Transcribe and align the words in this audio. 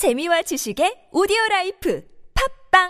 재미와 0.00 0.40
지식의 0.40 1.12
오디오 1.12 1.36
라이프 1.50 2.02
팝빵 2.72 2.88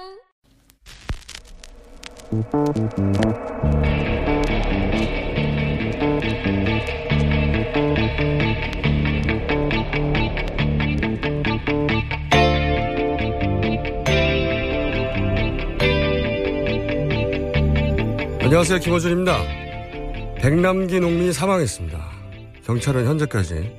안녕하세요. 18.41 18.79
김호준입니다. 18.79 19.37
백남기 20.37 21.01
농민이 21.01 21.33
사망했습니다. 21.33 21.99
경찰은 22.65 23.05
현재까지 23.05 23.75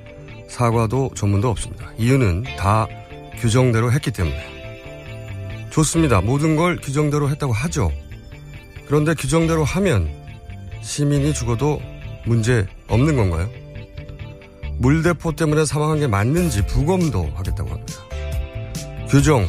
사과도 0.48 1.12
전문도 1.14 1.48
없습니다. 1.48 1.90
이유는 1.96 2.42
다 2.58 2.86
규정대로 3.42 3.90
했기 3.90 4.12
때문에. 4.12 5.66
좋습니다. 5.70 6.20
모든 6.20 6.54
걸 6.54 6.76
규정대로 6.76 7.28
했다고 7.28 7.52
하죠. 7.52 7.90
그런데 8.86 9.14
규정대로 9.14 9.64
하면 9.64 10.08
시민이 10.80 11.34
죽어도 11.34 11.82
문제 12.24 12.68
없는 12.86 13.16
건가요? 13.16 13.50
물대포 14.78 15.32
때문에 15.32 15.64
사망한 15.64 15.98
게 15.98 16.06
맞는지 16.06 16.64
부검도 16.66 17.32
하겠다고 17.34 17.68
합니다. 17.68 17.94
규정, 19.08 19.48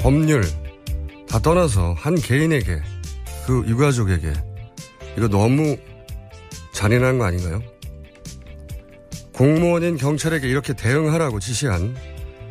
법률 0.00 0.42
다 1.28 1.38
떠나서 1.38 1.92
한 1.92 2.14
개인에게 2.14 2.80
그 3.46 3.64
유가족에게 3.66 4.32
이거 5.18 5.28
너무 5.28 5.76
잔인한 6.72 7.18
거 7.18 7.26
아닌가요? 7.26 7.60
공무원인 9.34 9.98
경찰에게 9.98 10.48
이렇게 10.48 10.72
대응하라고 10.72 11.38
지시한 11.38 11.94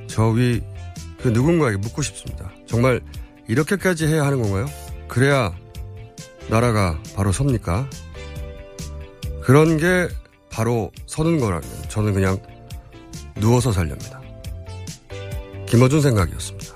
저위 0.06 0.62
그 1.26 1.30
누군가에게 1.30 1.78
묻고 1.78 2.04
싶습니다. 2.04 2.52
정말 2.68 3.02
이렇게까지 3.48 4.06
해야 4.06 4.28
하는 4.28 4.44
건가요? 4.44 4.68
그래야 5.08 5.52
나라가 6.52 7.02
바로 7.16 7.32
섭니까? 7.32 7.90
그런 9.42 9.78
게 9.78 10.08
바로 10.52 10.92
서는 11.08 11.40
거라면 11.40 11.67
저는 11.90 12.14
그냥 12.14 12.38
누워서 13.38 13.72
살렵니다. 13.72 14.22
김어준 15.66 16.00
생각이었습니다. 16.00 16.76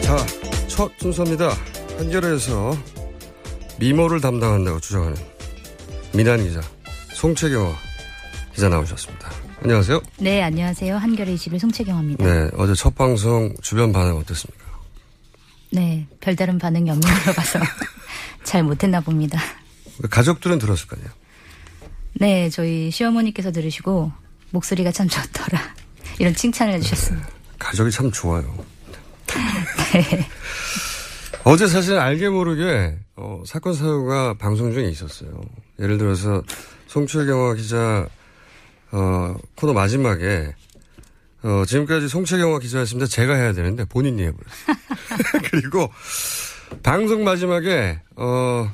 자, 0.00 0.26
첫 0.68 0.90
순서입니다. 0.98 1.50
한겨레에서 1.98 2.99
미모를 3.80 4.20
담당한다고 4.20 4.78
주장하는 4.78 5.16
민한 6.14 6.44
기자, 6.44 6.60
송채경화 7.14 7.74
기자 8.54 8.68
나오셨습니다. 8.68 9.30
안녕하세요. 9.62 10.02
네, 10.18 10.42
안녕하세요. 10.42 10.98
한겨레 10.98 11.32
21 11.32 11.58
송채경입니다. 11.58 12.22
네, 12.24 12.50
어제 12.58 12.74
첫 12.74 12.94
방송 12.94 13.54
주변 13.62 13.90
반응 13.90 14.16
어땠습니까? 14.18 14.64
네, 15.72 16.06
별다른 16.20 16.58
반응이 16.58 16.90
없는 16.90 17.08
걸로 17.08 17.34
봐서 17.34 17.58
잘 18.44 18.62
못했나 18.64 19.00
봅니다. 19.00 19.40
가족들은 20.10 20.58
들었을 20.58 20.86
거 20.86 20.96
아니에요? 20.96 21.10
네, 22.14 22.50
저희 22.50 22.90
시어머니께서 22.90 23.50
들으시고 23.50 24.12
목소리가 24.50 24.92
참 24.92 25.08
좋더라. 25.08 25.58
이런 26.18 26.34
칭찬을 26.34 26.74
해주셨습니다. 26.74 27.26
가족이 27.58 27.90
참 27.92 28.10
좋아요. 28.12 28.62
네. 29.94 30.28
어제 31.44 31.66
사실 31.66 31.96
알게 31.98 32.28
모르게 32.28 32.98
어, 33.20 33.42
사건 33.44 33.74
사고가 33.74 34.32
방송 34.34 34.72
중에 34.72 34.88
있었어요. 34.88 35.42
예를 35.78 35.98
들어서 35.98 36.42
송채경화 36.86 37.54
기자 37.54 38.08
어, 38.92 39.36
코너 39.56 39.74
마지막에 39.74 40.54
어, 41.42 41.64
지금까지 41.66 42.08
송채경화 42.08 42.60
기자였습니다. 42.60 43.06
제가 43.06 43.34
해야 43.34 43.52
되는데 43.52 43.84
본인이 43.84 44.22
해버렸어요. 44.22 44.76
그리고 45.50 45.90
방송 46.82 47.22
마지막에 47.22 48.00
어, 48.16 48.72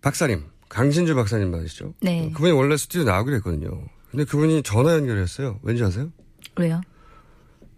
박사님 0.00 0.44
강신주 0.68 1.14
박사님 1.14 1.52
맞으시죠? 1.52 1.94
네. 2.00 2.26
어, 2.26 2.32
그분이 2.34 2.50
원래 2.50 2.76
스튜디오 2.76 3.04
나오기로 3.04 3.36
했거든요. 3.36 3.84
근데 4.10 4.24
그분이 4.24 4.64
전화 4.64 4.94
연결했어요. 4.94 5.60
왠지 5.62 5.84
아세요? 5.84 6.10
왜요? 6.56 6.80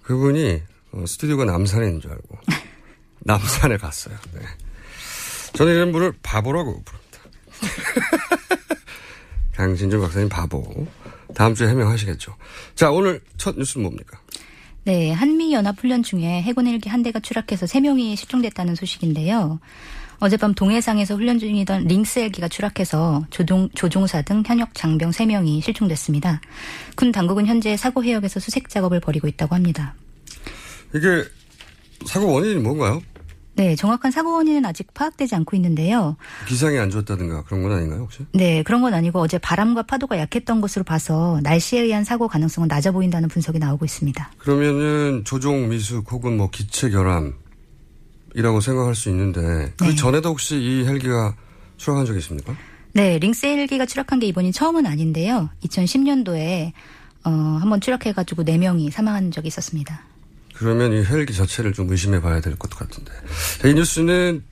그분이 0.05 0.63
어, 0.93 1.05
스튜디오가 1.07 1.45
남산에 1.45 1.87
있는 1.87 2.01
줄 2.01 2.13
알고 2.13 2.39
남산에 3.21 3.77
갔어요. 3.77 4.17
네. 4.33 4.41
저는 5.55 5.75
이런 5.75 5.93
분을 5.93 6.13
바보라고 6.23 6.83
부릅니다. 6.83 7.19
강진주 9.55 10.01
박사님 10.01 10.29
바보. 10.29 10.87
다음 11.35 11.55
주에 11.55 11.69
해명하시겠죠. 11.69 12.35
자, 12.75 12.91
오늘 12.91 13.21
첫 13.37 13.57
뉴스는 13.57 13.85
뭡니까? 13.85 14.19
네, 14.85 15.13
한미연합훈련 15.13 16.03
중에 16.03 16.43
해군 16.43 16.67
헬기 16.67 16.89
한 16.89 17.03
대가 17.03 17.19
추락해서 17.21 17.67
3명이 17.67 18.17
실종됐다는 18.17 18.75
소식인데요. 18.75 19.61
어젯밤 20.19 20.55
동해상에서 20.55 21.15
훈련 21.15 21.39
중이던 21.39 21.85
링스 21.85 22.19
헬기가 22.19 22.49
추락해서 22.49 23.27
조종, 23.31 23.69
조종사 23.75 24.23
등 24.23 24.43
현역 24.45 24.75
장병 24.75 25.11
3명이 25.11 25.63
실종됐습니다. 25.63 26.41
군 26.97 27.13
당국은 27.13 27.47
현재 27.47 27.77
사고 27.77 28.05
해역에서 28.05 28.41
수색 28.41 28.69
작업을 28.69 29.01
벌이고 29.01 29.27
있다고 29.29 29.55
합니다. 29.55 29.95
이게 30.95 31.25
사고 32.07 32.33
원인이 32.33 32.61
뭔가요? 32.61 33.03
네, 33.57 33.77
정확한 33.77 34.11
사고 34.11 34.33
원인은 34.33 34.65
아직 34.67 34.93
파악되지 34.95 35.35
않고 35.37 35.57
있는데요. 35.57 36.17
기상이 36.47 36.79
안 36.79 36.91
좋았다든가 36.91 37.45
그런 37.45 37.63
건 37.63 37.73
아닌가요, 37.73 38.01
혹시? 38.01 38.27
네, 38.33 38.63
그런 38.63 38.83
건 38.83 38.95
아니고 38.95 39.21
어제 39.21 39.39
바람과 39.39 39.85
파도가 39.85 40.19
약했던 40.19 40.61
것으로 40.61 40.85
봐서 40.85 41.39
날씨에 41.43 41.83
의한 41.83 42.05
사고 42.05 42.27
가능성은 42.27 42.69
낮아 42.69 42.91
보인다는 42.91 43.29
분석이 43.29 43.59
나오고 43.59 43.85
있습니다. 43.85 44.33
그러면은 44.39 45.23
조종 45.25 45.69
미숙 45.69 46.11
혹은 46.11 46.37
뭐 46.37 46.51
기체 46.51 46.91
결함이라고 46.91 48.61
생각할 48.61 48.95
수 48.95 49.09
있는데 49.11 49.73
그 49.77 49.85
네. 49.85 49.95
전에도 49.95 50.31
혹시 50.31 50.57
이 50.57 50.85
헬기가 50.85 51.37
추락한 51.77 52.07
적이 52.07 52.19
있습니까? 52.19 52.57
네, 52.93 53.19
링스 53.19 53.47
헬기가 53.47 53.87
추락한 53.87 54.21
게 54.21 54.27
이번이 54.27 54.53
처음은 54.53 54.87
아닌데요. 54.87 55.51
2010년도에 55.65 56.73
어, 57.25 57.31
한번 57.31 57.81
추락해가지고 57.81 58.45
4명이 58.45 58.91
사망한 58.91 59.31
적이 59.31 59.49
있었습니다. 59.49 60.03
그러면 60.57 60.93
이 60.93 61.05
헬기 61.05 61.35
자체를 61.35 61.73
좀 61.73 61.91
의심해 61.91 62.21
봐야 62.21 62.41
될 62.41 62.57
것 62.57 62.71
같은데. 62.71 63.13
자, 63.61 63.69
이 63.69 63.75
뉴스는, 63.75 64.45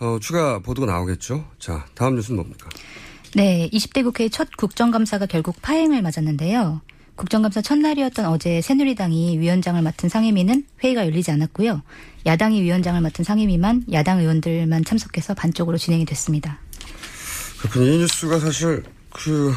어, 0.00 0.18
추가 0.20 0.58
보도가 0.58 0.86
나오겠죠? 0.90 1.46
자, 1.58 1.86
다음 1.94 2.16
뉴스는 2.16 2.36
뭡니까? 2.36 2.68
네, 3.34 3.68
20대 3.72 4.04
국회의 4.04 4.30
첫 4.30 4.48
국정감사가 4.56 5.26
결국 5.26 5.60
파행을 5.62 6.02
맞았는데요. 6.02 6.82
국정감사 7.16 7.62
첫날이었던 7.62 8.26
어제 8.26 8.60
새누리당이 8.60 9.38
위원장을 9.38 9.80
맡은 9.80 10.08
상임위는 10.08 10.64
회의가 10.82 11.06
열리지 11.06 11.30
않았고요. 11.30 11.82
야당이 12.26 12.60
위원장을 12.62 13.00
맡은 13.00 13.24
상임위만 13.24 13.84
야당 13.92 14.18
의원들만 14.20 14.84
참석해서 14.84 15.34
반쪽으로 15.34 15.78
진행이 15.78 16.04
됐습니다. 16.06 16.58
그렇군요. 17.60 17.86
이 17.86 17.98
뉴스가 17.98 18.40
사실 18.40 18.82
그, 19.10 19.52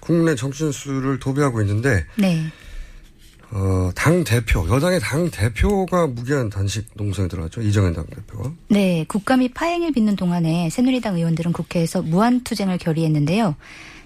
국내 0.00 0.34
정치 0.34 0.64
뉴스를 0.64 1.18
도배하고 1.20 1.60
있는데, 1.62 2.04
네. 2.16 2.44
어, 3.50 3.90
당 3.94 4.24
대표, 4.24 4.68
여당의 4.68 5.00
당 5.00 5.30
대표가 5.30 6.06
무기한 6.06 6.50
단식 6.50 6.86
농성에 6.94 7.28
들어갔죠. 7.28 7.60
이정현 7.62 7.94
당 7.94 8.04
대표가. 8.06 8.50
네, 8.68 9.04
국감이 9.08 9.50
파행을 9.50 9.92
빚는 9.92 10.16
동안에 10.16 10.68
새누리당 10.70 11.16
의원들은 11.16 11.52
국회에서 11.52 12.02
무한 12.02 12.42
투쟁을 12.42 12.78
결의했는데요. 12.78 13.54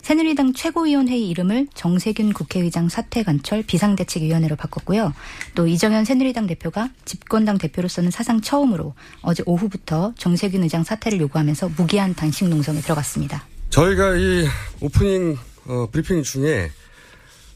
새누리당 0.03 0.55
최고위원회의 0.55 1.29
이름을 1.29 1.69
정세균 1.75 2.33
국회의장 2.33 2.89
사퇴 2.89 3.23
관철 3.23 3.63
비상대책위원회로 3.65 4.57
바꿨고요. 4.57 5.13
또 5.55 5.67
이정현 5.67 6.05
새누리당 6.05 6.47
대표가 6.47 6.89
집권당 7.05 7.59
대표로서는 7.59 8.11
사상 8.11 8.41
처음으로 8.41 8.95
어제 9.21 9.43
오후부터 9.47 10.15
정세균 10.17 10.63
의장 10.63 10.85
사퇴를 10.85 11.21
요구하면서 11.21 11.71
무기한 11.77 12.15
단식 12.15 12.49
농성에 12.49 12.81
들어갔습니다. 12.81 13.47
저희가 13.69 14.17
이 14.17 14.47
오프닝, 14.81 15.37
어, 15.67 15.89
브리핑 15.93 16.23
중에, 16.23 16.71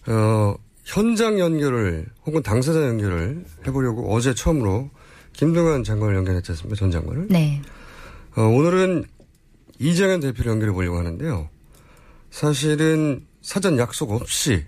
어, 0.06 0.54
현장 0.84 1.38
연결을 1.38 2.06
혹은 2.26 2.42
당사자 2.42 2.86
연결을 2.86 3.44
해보려고 3.66 4.14
어제 4.14 4.34
처음으로 4.34 4.90
김동완 5.32 5.82
장관을 5.82 6.14
연결했지 6.14 6.52
않습니까? 6.52 6.76
전 6.76 6.90
장관을. 6.90 7.28
네. 7.28 7.60
어, 8.36 8.42
오늘은 8.42 9.04
이정현 9.78 10.20
대표를 10.20 10.52
연결해 10.52 10.72
보려고 10.72 10.98
하는데요. 10.98 11.48
사실은 12.30 13.26
사전 13.42 13.78
약속 13.78 14.12
없이 14.12 14.64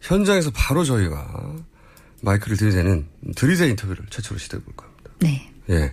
현장에서 0.00 0.50
바로 0.52 0.84
저희가 0.84 1.56
마이크를 2.22 2.56
들이대는 2.56 3.06
들이대 3.36 3.68
인터뷰를 3.68 4.04
최초로 4.10 4.38
시도해 4.38 4.62
볼까 4.62 4.86
합니다. 4.86 5.10
네. 5.20 5.52
예. 5.70 5.92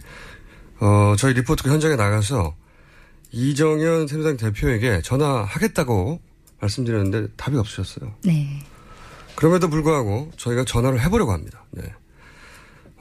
어, 0.80 1.16
저희 1.18 1.34
리포트가 1.34 1.70
현장에 1.72 1.96
나가서 1.96 2.56
이정현 3.32 4.08
새누리당 4.08 4.38
대표에게 4.38 5.02
전화하겠다고 5.02 6.20
말씀드렸는데 6.60 7.34
답이 7.36 7.58
없으셨어요. 7.58 8.14
네. 8.24 8.64
그럼에도 9.36 9.70
불구하고 9.70 10.32
저희가 10.38 10.64
전화를 10.66 11.02
해보려고 11.04 11.32
합니다. 11.32 11.66
네. 11.72 11.84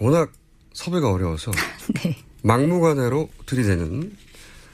워낙 0.00 0.32
섭외가 0.72 1.10
어려워서 1.10 1.52
네. 2.02 2.16
막무가내로 2.42 3.28
들이대는 3.46 4.16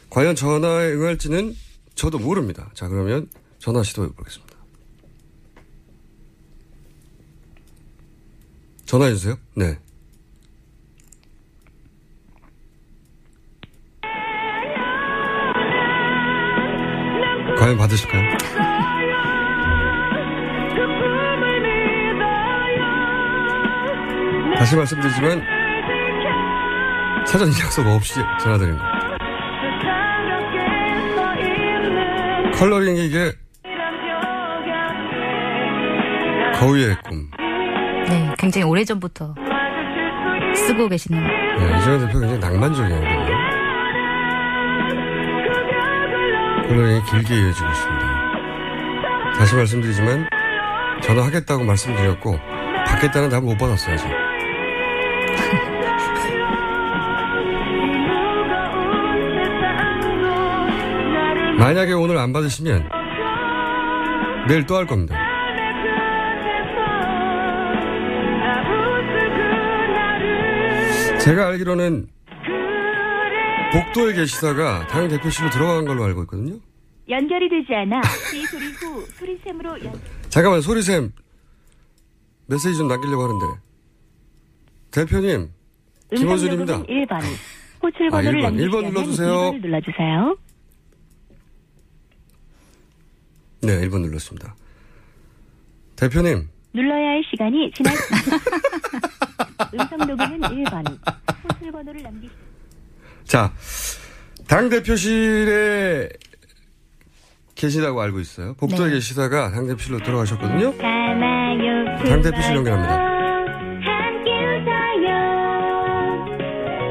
과연 0.08 0.34
전화에 0.34 0.92
응할지는 0.92 1.54
저도 1.94 2.18
모릅니다. 2.18 2.70
자, 2.74 2.88
그러면 2.88 3.28
전화 3.58 3.82
시도해 3.82 4.08
보겠습니다. 4.08 4.56
전화해 8.86 9.12
주세요. 9.14 9.36
네. 9.54 9.78
과연 17.56 17.76
받으실까요? 17.76 18.36
다시 24.60 24.76
말씀드리지만 24.76 25.42
사전 27.24 27.48
약속 27.48 27.86
없이 27.86 28.20
전화드립니다. 28.38 28.84
컬러링이 32.52 33.06
이게 33.06 33.32
거위의 36.56 36.94
꿈. 37.08 37.30
네, 38.06 38.34
굉장히 38.36 38.66
오래전부터 38.66 39.34
쓰고 40.54 40.88
계시는 40.88 41.22
네, 41.22 41.78
이정현 41.78 42.06
대표 42.06 42.18
굉장히 42.20 42.38
낭만적이거든요. 42.38 43.26
컬러링이 46.68 47.02
길게 47.04 47.34
이어지고 47.34 47.70
있습니다. 47.70 48.06
다시 49.38 49.56
말씀드리지만 49.56 50.28
전화하겠다고 51.02 51.64
말씀드렸고 51.64 52.38
받겠다는 52.86 53.30
답을 53.30 53.44
못 53.44 53.56
받았어요. 53.56 53.94
아직. 53.94 54.19
만약에 61.60 61.92
오늘 61.92 62.16
안 62.16 62.32
받으시면 62.32 62.88
내일 64.48 64.64
또 64.66 64.76
할 64.76 64.86
겁니다. 64.86 65.14
제가 71.22 71.48
알기로는 71.48 72.08
복도에 73.72 74.14
계시다가 74.14 74.86
당 74.88 75.08
대표실로 75.08 75.50
들어간 75.50 75.84
걸로 75.84 76.04
알고 76.04 76.22
있거든요. 76.22 76.56
연결이 77.08 77.48
되지 77.48 77.74
않아 77.74 78.00
이 78.34 78.46
소리 78.46 78.66
후 78.72 79.04
소리샘으로 79.18 79.84
연... 79.84 79.92
잠깐만 80.28 80.60
소리샘 80.60 81.12
메시지 82.46 82.76
좀 82.78 82.88
남기려고 82.88 83.22
하는데 83.24 83.60
대표님 84.90 85.48
김호준입니다. 86.16 86.78
녹음은 86.78 87.06
1번. 87.06 87.20
호출 87.82 88.06
아, 88.08 88.10
번호를 88.10 88.40
1번. 88.40 88.42
남기시려면 88.42 88.82
1번 88.82 88.92
눌러주세요. 88.92 89.28
2번을 89.52 89.60
눌러주세요. 89.62 90.36
네 93.62 93.80
1번 93.88 94.00
눌렀습니다. 94.00 94.54
대표님 95.96 96.48
눌러야 96.72 97.08
할 97.10 97.22
시간이 97.30 97.70
지났습니다. 97.72 98.36
음성 99.74 99.98
녹음은 99.98 100.40
1번. 100.40 100.98
호출 101.44 101.72
번호를 101.72 102.02
남기시 102.02 102.32
자, 103.24 103.52
당 104.48 104.68
대표실에 104.68 106.08
계시다고 107.54 108.00
알고 108.00 108.18
있어요. 108.20 108.54
복도에 108.54 108.88
네. 108.88 108.94
계시다가 108.94 109.50
당 109.52 109.66
대표실로 109.66 109.98
들어가셨거든요. 109.98 110.76
가나요 110.78 111.98
당 112.08 112.22
대표실 112.22 112.56
연결합니다. 112.56 113.10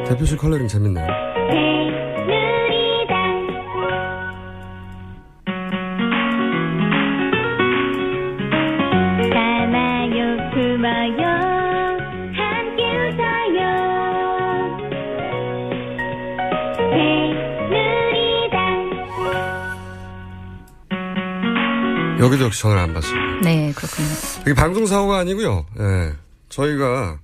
대표실 0.07 0.37
컬러링 0.37 0.67
재밌네요. 0.67 1.05
새 1.05 2.08
여기도 22.39 22.45
역시 22.45 22.61
전화를 22.61 22.81
안 22.81 22.93
받습니다. 22.93 23.41
네, 23.41 23.71
그렇군요. 23.73 24.07
이게 24.41 24.53
방송 24.53 24.85
사고가 24.85 25.19
아니고요. 25.19 25.65
예. 25.79 26.13
저희가 26.47 27.19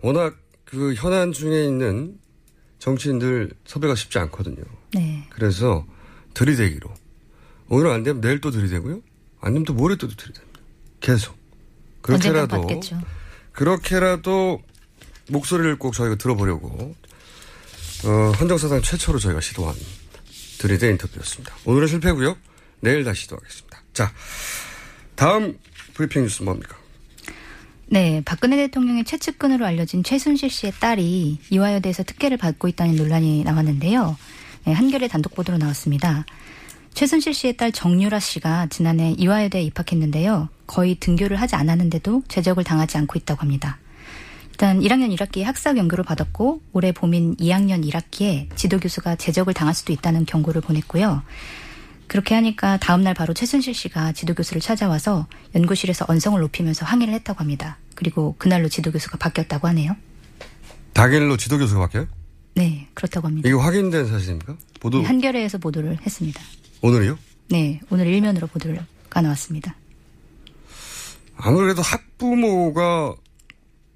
워낙 0.00 0.36
그 0.64 0.94
현안 0.94 1.32
중에 1.32 1.64
있는 1.64 2.18
정치인들 2.78 3.50
섭외가 3.66 3.94
쉽지 3.94 4.18
않거든요. 4.20 4.62
네. 4.94 5.26
그래서 5.30 5.84
들이대기로. 6.34 6.88
오늘 7.68 7.90
안 7.90 8.02
되면 8.04 8.20
내일 8.20 8.40
또 8.40 8.50
들이대고요. 8.50 9.00
안 9.40 9.52
되면 9.52 9.64
또 9.64 9.74
모레 9.74 9.96
또 9.96 10.06
들이댑니다. 10.06 10.40
계속. 11.00 11.36
그렇게라도. 12.02 12.66
그렇게라도 13.52 14.62
목소리를 15.30 15.78
꼭 15.78 15.94
저희가 15.94 16.16
들어보려고 16.16 16.94
어, 18.04 18.32
헌정사상 18.38 18.82
최초로 18.82 19.18
저희가 19.18 19.40
시도한 19.40 19.74
들이대 20.58 20.90
인터뷰였습니다. 20.90 21.54
오늘은 21.64 21.88
실패고요. 21.88 22.36
내일 22.80 23.04
다시 23.04 23.22
시도하겠습니다. 23.22 23.73
자, 23.94 24.12
다음 25.14 25.56
브리핑 25.94 26.22
뉴스 26.22 26.42
뭡니까? 26.42 26.76
네, 27.86 28.22
박근혜 28.24 28.56
대통령의 28.56 29.04
최측근으로 29.04 29.64
알려진 29.64 30.02
최순실 30.02 30.50
씨의 30.50 30.72
딸이 30.80 31.38
이화여대에서 31.50 32.02
특혜를 32.02 32.36
받고 32.36 32.66
있다는 32.68 32.96
논란이 32.96 33.44
나왔는데요. 33.44 34.16
네, 34.64 34.72
한겨레 34.72 35.08
단독 35.08 35.34
보도로 35.34 35.58
나왔습니다. 35.58 36.26
최순실 36.94 37.34
씨의 37.34 37.56
딸 37.56 37.70
정유라 37.70 38.18
씨가 38.18 38.66
지난해 38.66 39.14
이화여대에 39.16 39.62
입학했는데요. 39.62 40.48
거의 40.66 40.96
등교를 40.96 41.40
하지 41.40 41.54
않았는데도 41.54 42.22
제적을 42.28 42.64
당하지 42.64 42.98
않고 42.98 43.18
있다고 43.18 43.42
합니다. 43.42 43.78
일단 44.50 44.80
1학년 44.80 45.16
1학기에 45.16 45.42
학사 45.42 45.72
경고를 45.74 46.04
받았고 46.04 46.62
올해 46.72 46.92
봄인 46.92 47.36
2학년 47.36 47.88
1학기에 47.88 48.56
지도 48.56 48.78
교수가 48.78 49.16
제적을 49.16 49.54
당할 49.54 49.74
수도 49.74 49.92
있다는 49.92 50.26
경고를 50.26 50.60
보냈고요. 50.62 51.22
그렇게 52.14 52.36
하니까 52.36 52.76
다음날 52.76 53.12
바로 53.12 53.34
최순실 53.34 53.74
씨가 53.74 54.12
지도교수를 54.12 54.62
찾아와서 54.62 55.26
연구실에서 55.56 56.04
언성을 56.08 56.40
높이면서 56.40 56.86
항의를 56.86 57.12
했다고 57.12 57.40
합니다. 57.40 57.76
그리고 57.96 58.36
그날로 58.38 58.68
지도교수가 58.68 59.18
바뀌었다고 59.18 59.66
하네요. 59.66 59.96
당일로 60.92 61.36
지도교수가 61.36 61.80
바뀌어요? 61.80 62.06
네, 62.54 62.86
그렇다고 62.94 63.26
합니다. 63.26 63.48
이게 63.48 63.58
확인된 63.58 64.06
사실입니까? 64.06 64.56
보도 64.78 65.00
네, 65.00 65.06
한겨레에서 65.06 65.58
보도를 65.58 65.98
했습니다. 66.06 66.40
오늘이요? 66.82 67.18
네, 67.48 67.80
오늘 67.90 68.06
일면으로 68.06 68.46
보도가 68.46 69.20
나왔습니다. 69.20 69.74
아무래도 71.36 71.82
학부모가 71.82 73.16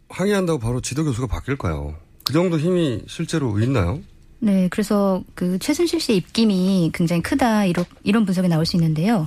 항의한다고 0.09 0.59
바로 0.59 0.81
지도교수가 0.81 1.29
바뀔까요? 1.29 1.95
그 2.25 2.33
정도 2.33 2.59
힘이 2.59 3.05
실제로 3.07 3.61
있나요? 3.61 4.01
네, 4.41 4.69
그래서 4.71 5.23
그 5.35 5.59
최순실 5.59 6.01
씨의 6.01 6.19
입김이 6.19 6.93
굉장히 6.95 7.23
크다 7.23 7.65
이런 7.65 7.85
이런 8.05 8.25
분석이 8.25 8.49
나올 8.49 8.65
수 8.67 8.77
있는데요. 8.77 9.27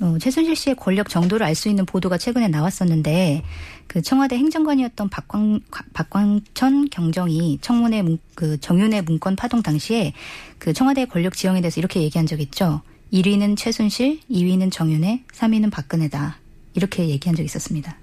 어, 0.00 0.16
최순실 0.20 0.54
씨의 0.54 0.76
권력 0.76 1.08
정도를 1.08 1.44
알 1.46 1.54
수 1.54 1.68
있는 1.68 1.84
보도가 1.84 2.18
최근에 2.18 2.48
나왔었는데 2.48 3.42
그 3.88 4.02
청와대 4.02 4.36
행정관이었던 4.36 5.08
박광 5.08 5.60
박광천 5.92 6.90
경정이 6.90 7.58
청문회 7.60 8.02
문, 8.02 8.18
그 8.34 8.58
정윤회 8.60 9.02
문건 9.02 9.36
파동 9.36 9.62
당시에 9.62 10.12
그 10.58 10.72
청와대 10.72 11.06
권력 11.06 11.36
지형에 11.36 11.60
대해서 11.60 11.80
이렇게 11.80 12.00
얘기한 12.02 12.26
적이 12.26 12.44
있죠. 12.44 12.82
1위는 13.12 13.56
최순실, 13.56 14.20
2위는 14.30 14.72
정윤회, 14.72 15.24
3위는 15.34 15.70
박근혜다. 15.70 16.38
이렇게 16.74 17.08
얘기한 17.08 17.36
적이 17.36 17.44
있었습니다. 17.46 17.96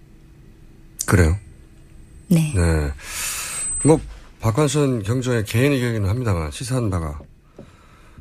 그래요. 1.06 1.36
네. 2.28 2.54
네. 2.56 2.92
뭐 3.84 4.00
박관선 4.40 5.04
경정의 5.04 5.44
개인 5.46 5.74
의견이긴 5.74 6.08
합니다만 6.08 6.52
시사한 6.52 6.90
바가 6.90 7.20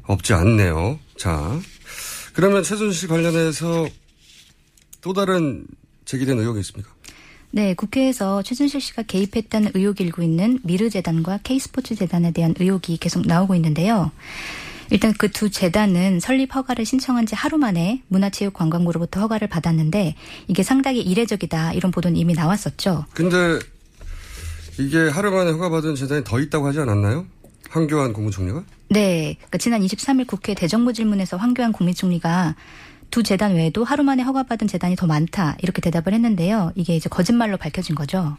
없지 0.04 0.32
않네요. 0.34 0.98
자, 1.16 1.58
그러면 2.32 2.62
최순실 2.62 3.08
관련해서 3.08 3.86
또 5.00 5.12
다른 5.12 5.66
제기된 6.04 6.38
의혹이 6.38 6.60
있습니까? 6.60 6.90
네, 7.50 7.74
국회에서 7.74 8.42
최순실 8.42 8.80
씨가 8.80 9.02
개입했다는 9.02 9.72
의혹이 9.74 10.04
일고 10.04 10.22
있는 10.22 10.58
미르재단과 10.64 11.38
K스포츠재단에 11.44 12.32
대한 12.32 12.54
의혹이 12.58 12.96
계속 12.98 13.26
나오고 13.26 13.54
있는데요. 13.54 14.10
일단 14.90 15.12
그 15.12 15.28
두 15.28 15.50
재단은 15.50 16.18
설립 16.20 16.54
허가를 16.54 16.84
신청한 16.86 17.26
지 17.26 17.34
하루 17.34 17.58
만에 17.58 18.02
문화체육관광부로부터 18.08 19.20
허가를 19.20 19.48
받았는데 19.48 20.14
이게 20.48 20.62
상당히 20.62 21.00
이례적이다 21.02 21.74
이런 21.74 21.92
보도는 21.92 22.16
이미 22.16 22.32
나왔었죠. 22.32 23.04
근데 23.12 23.58
이게 24.78 25.08
하루 25.08 25.30
만에 25.30 25.50
허가받은 25.50 25.96
재단이 25.96 26.24
더 26.24 26.38
있다고 26.38 26.66
하지 26.66 26.80
않았나요? 26.80 27.26
황교안 27.68 28.12
국무총리가? 28.12 28.62
네, 28.90 29.34
그러니까 29.38 29.58
지난 29.58 29.82
23일 29.82 30.26
국회 30.26 30.54
대정부 30.54 30.92
질문에서 30.92 31.36
황교안 31.36 31.72
국무총리가 31.72 32.54
두 33.10 33.22
재단 33.22 33.54
외에도 33.54 33.84
하루 33.84 34.04
만에 34.04 34.22
허가받은 34.22 34.68
재단이 34.68 34.96
더 34.96 35.06
많다 35.06 35.56
이렇게 35.62 35.80
대답을 35.80 36.14
했는데요. 36.14 36.72
이게 36.76 36.94
이제 36.94 37.08
거짓말로 37.08 37.56
밝혀진 37.56 37.94
거죠. 37.94 38.36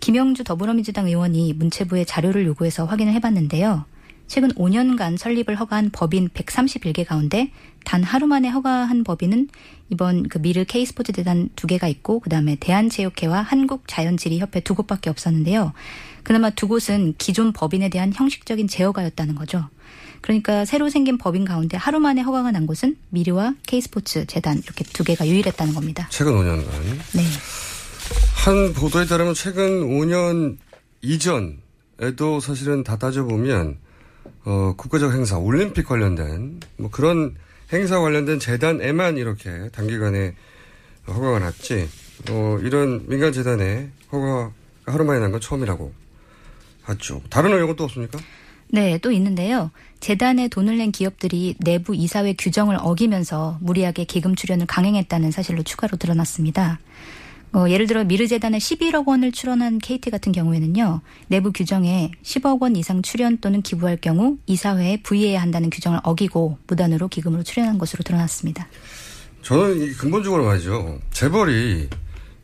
김영주 0.00 0.44
더불어민주당 0.44 1.06
의원이 1.06 1.52
문체부에 1.54 2.04
자료를 2.04 2.46
요구해서 2.46 2.84
확인을 2.86 3.12
해봤는데요. 3.14 3.84
최근 4.30 4.48
5년간 4.50 5.18
설립을 5.18 5.56
허가한 5.56 5.90
법인 5.90 6.28
131개 6.28 7.04
가운데 7.04 7.50
단 7.84 8.04
하루 8.04 8.28
만에 8.28 8.48
허가한 8.48 9.02
법인은 9.02 9.48
이번 9.88 10.28
그 10.28 10.38
미르 10.38 10.64
K스포츠 10.64 11.10
재단 11.10 11.48
두 11.56 11.66
개가 11.66 11.88
있고 11.88 12.20
그다음에 12.20 12.56
대한체육회와 12.60 13.42
한국자연지리협회 13.42 14.60
두 14.60 14.76
곳밖에 14.76 15.10
없었는데요. 15.10 15.72
그나마 16.22 16.50
두 16.50 16.68
곳은 16.68 17.14
기존 17.18 17.52
법인에 17.52 17.88
대한 17.88 18.12
형식적인 18.14 18.68
제어가였다는 18.68 19.34
거죠. 19.34 19.68
그러니까 20.20 20.64
새로 20.64 20.90
생긴 20.90 21.18
법인 21.18 21.44
가운데 21.44 21.76
하루 21.76 21.98
만에 21.98 22.20
허가가 22.20 22.52
난 22.52 22.68
곳은 22.68 22.98
미르와 23.08 23.56
K스포츠 23.66 24.26
재단 24.26 24.58
이렇게 24.58 24.84
두 24.84 25.02
개가 25.02 25.26
유일했다는 25.26 25.74
겁니다. 25.74 26.06
최근 26.08 26.34
5년간. 26.34 26.70
네. 27.16 27.24
한 28.44 28.72
보도에 28.74 29.06
따르면 29.06 29.34
최근 29.34 29.88
5년 29.88 30.56
이전에도 31.02 32.38
사실은 32.38 32.84
다 32.84 32.96
따져보면 32.96 33.89
어, 34.44 34.74
국가적 34.76 35.12
행사, 35.12 35.38
올림픽 35.38 35.86
관련된 35.86 36.60
뭐 36.78 36.90
그런 36.90 37.34
행사 37.72 38.00
관련된 38.00 38.38
재단에만 38.40 39.16
이렇게 39.18 39.68
단기간에 39.72 40.34
허가가 41.06 41.38
났지, 41.38 41.88
어, 42.30 42.58
이런 42.62 43.06
민간 43.08 43.32
재단에 43.32 43.90
허가가 44.12 44.52
하루 44.86 45.04
만에 45.04 45.20
난 45.20 45.30
건 45.30 45.40
처음이라고 45.40 45.92
하죠. 46.82 47.22
다른 47.30 47.52
의혹은 47.52 47.76
또 47.76 47.84
없습니까? 47.84 48.18
네, 48.72 48.98
또 48.98 49.10
있는데요. 49.12 49.70
재단에 50.00 50.48
돈을 50.48 50.78
낸 50.78 50.92
기업들이 50.92 51.56
내부 51.58 51.94
이사회 51.94 52.34
규정을 52.38 52.78
어기면서 52.80 53.58
무리하게 53.60 54.04
기금 54.04 54.34
출연을 54.36 54.66
강행했다는 54.66 55.30
사실로 55.32 55.62
추가로 55.62 55.96
드러났습니다. 55.96 56.78
어, 57.52 57.68
예를 57.68 57.86
들어 57.86 58.04
미르재단에 58.04 58.58
11억 58.58 59.08
원을 59.08 59.32
출원한 59.32 59.78
KT 59.78 60.10
같은 60.10 60.30
경우에는요. 60.32 61.00
내부 61.26 61.52
규정에 61.52 62.12
10억 62.22 62.62
원 62.62 62.76
이상 62.76 63.02
출연 63.02 63.38
또는 63.38 63.60
기부할 63.60 63.96
경우 63.96 64.38
이사회에 64.46 65.02
부의해야 65.02 65.42
한다는 65.42 65.68
규정을 65.68 66.00
어기고 66.04 66.58
무단으로 66.68 67.08
기금으로 67.08 67.42
출연한 67.42 67.78
것으로 67.78 68.04
드러났습니다. 68.04 68.68
저는 69.42 69.94
근본적으로 69.94 70.44
말이죠. 70.44 71.00
재벌이 71.10 71.88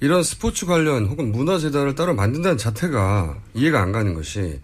이런 0.00 0.22
스포츠 0.22 0.66
관련 0.66 1.06
혹은 1.06 1.30
문화재단을 1.30 1.94
따로 1.94 2.14
만든다는 2.14 2.58
자체가 2.58 3.38
이해가 3.54 3.80
안 3.80 3.92
가는 3.92 4.12
것이 4.14 4.60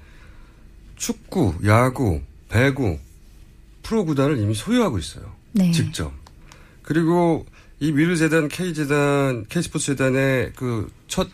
축구, 0.97 1.55
야구, 1.65 2.21
배구, 2.49 2.99
프로구단을 3.83 4.39
이미 4.39 4.55
소유하고 4.55 4.99
있어요. 4.99 5.33
네. 5.53 5.71
직접. 5.71 6.13
그리고 6.83 7.47
이 7.83 7.91
미르재단, 7.91 8.49
K재단, 8.49 9.47
K스포츠재단의 9.49 10.53
그 10.55 10.89
첫 11.12 11.29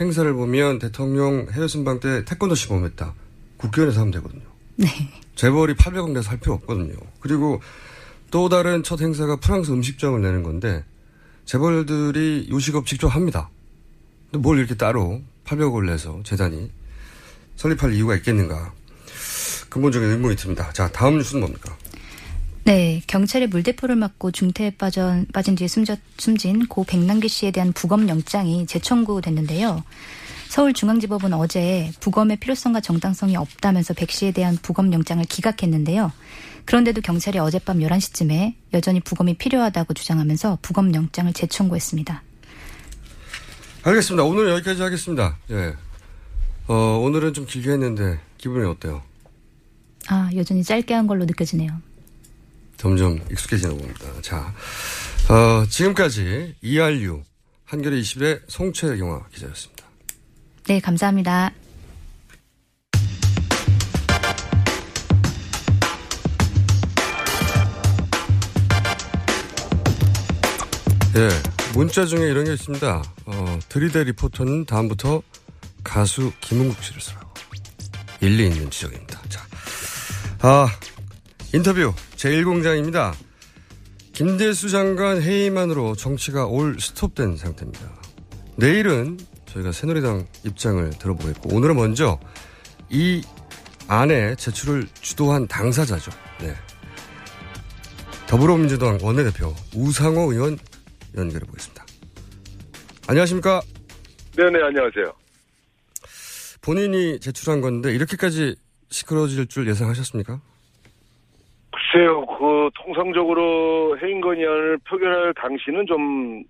행사를 0.00 0.32
보면 0.32 0.78
대통령 0.78 1.48
해외 1.50 1.66
순방 1.66 1.98
때 1.98 2.24
태권도 2.24 2.54
시범했다. 2.54 3.12
국회의원에서 3.56 4.00
하면 4.02 4.12
되거든요. 4.12 4.42
네. 4.76 4.86
재벌이 5.34 5.74
800억 5.74 6.12
내서 6.12 6.30
할 6.30 6.38
필요 6.38 6.54
없거든요. 6.54 6.94
그리고 7.18 7.60
또 8.30 8.48
다른 8.48 8.84
첫 8.84 9.00
행사가 9.00 9.36
프랑스 9.36 9.72
음식점을 9.72 10.20
내는 10.20 10.44
건데 10.44 10.84
재벌들이 11.44 12.46
요식업 12.50 12.86
직접 12.86 13.08
합니다. 13.08 13.50
근데 14.30 14.40
뭘 14.40 14.58
이렇게 14.58 14.76
따로 14.76 15.22
800억을 15.44 15.86
내서 15.86 16.20
재단이 16.24 16.70
설립할 17.56 17.94
이유가 17.94 18.14
있겠는가. 18.16 18.72
근본적인 19.70 20.08
의문이 20.08 20.36
듭니다. 20.36 20.70
자, 20.72 20.88
다음 20.92 21.16
뉴스는 21.16 21.40
뭡니까? 21.40 21.76
네, 22.66 23.00
경찰의 23.06 23.46
물대포를 23.46 23.94
맞고 23.94 24.32
중태에 24.32 24.70
빠져, 24.70 25.22
빠진 25.32 25.54
뒤에 25.54 25.68
숨져, 25.68 25.96
숨진 26.18 26.66
고 26.66 26.82
백남기 26.82 27.28
씨에 27.28 27.52
대한 27.52 27.72
부검 27.72 28.08
영장이 28.08 28.66
재청구됐는데요. 28.66 29.84
서울중앙지법은 30.48 31.32
어제 31.34 31.92
부검의 32.00 32.38
필요성과 32.38 32.80
정당성이 32.80 33.36
없다면서 33.36 33.94
백 33.94 34.10
씨에 34.10 34.32
대한 34.32 34.58
부검 34.60 34.92
영장을 34.92 35.24
기각했는데요. 35.24 36.10
그런데도 36.64 37.02
경찰이 37.02 37.38
어젯밤 37.38 37.78
11시쯤에 37.78 38.54
여전히 38.74 38.98
부검이 38.98 39.34
필요하다고 39.34 39.94
주장하면서 39.94 40.58
부검 40.60 40.92
영장을 40.92 41.32
재청구했습니다. 41.32 42.20
알겠습니다. 43.84 44.24
오늘 44.24 44.48
여기까지 44.48 44.82
하겠습니다. 44.82 45.36
예. 45.50 45.72
어, 46.66 46.74
오늘은 46.74 47.32
좀 47.32 47.46
길게 47.46 47.70
했는데 47.70 48.18
기분이 48.38 48.66
어때요? 48.66 49.02
아, 50.08 50.30
여전히 50.34 50.64
짧게 50.64 50.94
한 50.94 51.06
걸로 51.06 51.26
느껴지네요. 51.26 51.85
점점 52.76 53.20
익숙해지는 53.30 53.78
겁니다. 53.78 54.06
자, 54.22 54.54
어, 55.28 55.66
지금까지 55.68 56.54
ERU 56.62 57.22
한겨레 57.64 58.00
20의 58.00 58.42
송채영화 58.48 59.26
기자였습니다. 59.32 59.84
네, 60.66 60.80
감사합니다. 60.80 61.52
예, 71.16 71.28
문자 71.72 72.04
중에 72.04 72.28
이런 72.28 72.44
게 72.44 72.52
있습니다. 72.52 73.02
어, 73.24 73.58
드리대 73.70 74.04
리포터는 74.04 74.66
다음부터 74.66 75.22
가수 75.82 76.30
김은국 76.40 76.82
씨를 76.82 77.00
쓰라고. 77.00 77.26
일리 78.20 78.46
있는 78.48 78.70
지적입니다. 78.70 79.20
자, 79.28 79.46
아, 80.40 80.68
인터뷰 81.52 81.94
제1공장입니다. 82.26 83.14
김대수 84.12 84.68
장관 84.68 85.22
회의만으로 85.22 85.94
정치가 85.94 86.46
올 86.46 86.76
스톱된 86.80 87.36
상태입니다. 87.36 87.88
내일은 88.56 89.18
저희가 89.46 89.70
새누리당 89.70 90.26
입장을 90.44 90.90
들어보겠고, 90.90 91.54
오늘은 91.54 91.76
먼저 91.76 92.18
이 92.90 93.22
안에 93.86 94.34
제출을 94.34 94.88
주도한 95.00 95.46
당사자죠. 95.46 96.10
네. 96.40 96.54
더불어민주당 98.26 98.98
원내대표 99.00 99.54
우상호 99.76 100.32
의원 100.32 100.58
연결해 101.16 101.46
보겠습니다. 101.46 101.86
안녕하십니까? 103.06 103.62
네네, 104.36 104.62
안녕하세요. 104.64 105.12
본인이 106.60 107.20
제출한 107.20 107.60
건데 107.60 107.94
이렇게까지 107.94 108.56
시끄러워질 108.90 109.46
줄 109.46 109.68
예상하셨습니까? 109.68 110.40
글쎄요, 111.96 112.26
그, 112.26 112.68
통상적으로 112.74 113.98
해임 114.02 114.20
건의안을 114.20 114.76
표결할 114.86 115.32
당시는 115.32 115.86
좀 115.86 116.44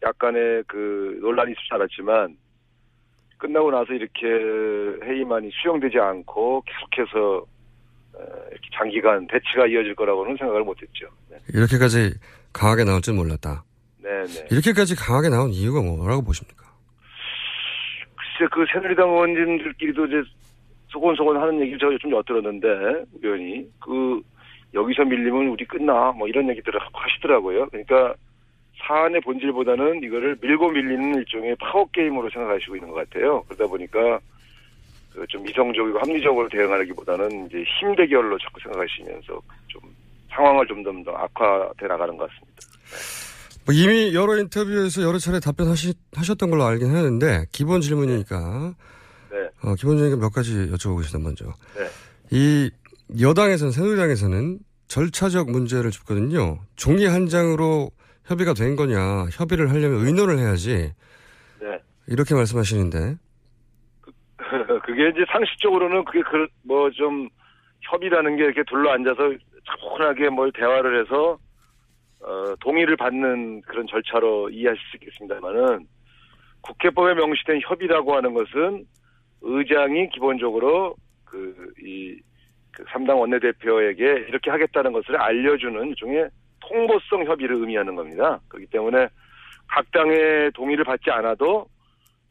약간의 0.00 0.62
그 0.68 1.18
논란이 1.20 1.50
있을 1.50 1.62
줄 1.64 1.74
알았지만, 1.74 2.36
끝나고 3.36 3.72
나서 3.72 3.92
이렇게 3.94 4.28
해임안이 5.04 5.50
수용되지 5.60 5.98
않고 5.98 6.62
계속해서 6.64 7.44
어, 8.14 8.18
이렇게 8.52 8.68
장기간 8.78 9.26
대치가 9.26 9.66
이어질 9.66 9.96
거라고는 9.96 10.36
생각을 10.36 10.62
못했죠. 10.62 11.08
네. 11.28 11.36
이렇게까지 11.52 12.14
강하게 12.52 12.84
나올 12.84 13.00
줄 13.00 13.14
몰랐다. 13.14 13.64
네네. 14.04 14.46
이렇게까지 14.52 14.94
강하게 14.94 15.30
나온 15.30 15.50
이유가 15.50 15.80
뭐라고 15.80 16.22
보십니까? 16.22 16.62
글쎄, 18.14 18.48
그 18.52 18.64
새누리당 18.72 19.08
의원님들끼리도 19.08 20.06
이제 20.06 20.22
소곤소곤 20.90 21.38
하는 21.38 21.60
얘기를 21.60 21.78
제가 21.80 21.90
좀 22.00 22.12
엿들었는데, 22.12 22.68
의원이. 23.20 23.66
그, 23.80 24.22
여기서 24.74 25.04
밀리면 25.04 25.48
우리 25.48 25.64
끝나, 25.64 26.12
뭐 26.12 26.28
이런 26.28 26.48
얘기들을 26.48 26.80
하시더라고요. 26.92 27.68
그러니까 27.68 28.14
사안의 28.86 29.20
본질보다는 29.20 30.02
이거를 30.02 30.36
밀고 30.40 30.70
밀리는 30.70 31.14
일종의 31.16 31.56
파워 31.56 31.86
게임으로 31.92 32.30
생각하시고 32.30 32.76
있는 32.76 32.90
것 32.90 33.08
같아요. 33.08 33.42
그러다 33.48 33.66
보니까 33.66 34.20
그 35.14 35.26
좀 35.28 35.46
이성적이고 35.46 35.98
합리적으로 35.98 36.48
대응하기보다는 36.48 37.46
이제 37.46 37.64
힘 37.78 37.94
대결로 37.94 38.38
자꾸 38.38 38.60
생각하시면서 38.60 39.40
좀 39.68 39.80
상황을 40.30 40.66
좀더 40.66 41.12
악화돼 41.12 41.86
나가는 41.86 42.16
것 42.16 42.28
같습니다. 42.30 42.62
뭐 43.64 43.74
이미 43.74 44.14
여러 44.14 44.38
인터뷰에서 44.38 45.02
여러 45.02 45.18
차례 45.18 45.38
답변하셨던 45.38 46.50
걸로 46.50 46.64
알긴 46.64 46.94
하는데 46.94 47.44
기본 47.52 47.80
질문이니까 47.80 48.74
네. 49.30 49.48
어, 49.62 49.74
기본적인 49.74 50.18
몇 50.18 50.30
가지 50.30 50.70
여쭤보겠습니다. 50.72 51.22
먼저 51.22 51.44
네. 51.76 51.86
이 52.30 52.70
여당에서는 53.20 53.72
새누리당에서는 53.72 54.58
절차적 54.88 55.50
문제를 55.50 55.90
짚거든요. 55.90 56.58
종이 56.76 57.06
한 57.06 57.26
장으로 57.26 57.90
협의가 58.24 58.54
된 58.54 58.76
거냐 58.76 59.26
협의를 59.32 59.70
하려면 59.70 60.06
의논을 60.06 60.38
해야지 60.38 60.92
네. 61.60 61.78
이렇게 62.06 62.34
말씀하시는데 62.34 63.16
그게 64.84 65.08
이제 65.08 65.24
상식적으로는 65.30 66.04
그게 66.04 66.20
그 66.22 66.46
뭐 66.64 66.90
좀 66.90 67.28
협의라는 67.82 68.36
게 68.36 68.44
이렇게 68.44 68.62
둘러 68.68 68.92
앉아서 68.92 69.32
차분하게 69.66 70.28
뭘 70.30 70.52
대화를 70.52 71.00
해서 71.00 71.38
어 72.20 72.54
동의를 72.60 72.96
받는 72.96 73.62
그런 73.62 73.86
절차로 73.88 74.50
이해하실 74.50 74.80
수 74.90 74.96
있겠습니다만은 74.98 75.86
국회법에 76.60 77.14
명시된 77.14 77.60
협의라고 77.64 78.14
하는 78.14 78.34
것은 78.34 78.84
의장이 79.40 80.10
기본적으로 80.10 80.94
그 81.24 81.72
이 81.82 82.16
그 82.72 82.84
3당 82.84 83.18
원내대표에게 83.20 84.04
이렇게 84.28 84.50
하겠다는 84.50 84.92
것을 84.92 85.16
알려주는 85.16 85.88
일종의 85.88 86.28
통보성 86.60 87.24
협의를 87.24 87.56
의미하는 87.56 87.94
겁니다. 87.94 88.40
그렇기 88.48 88.66
때문에 88.66 89.08
각 89.68 89.90
당의 89.90 90.50
동의를 90.52 90.84
받지 90.84 91.10
않아도 91.10 91.66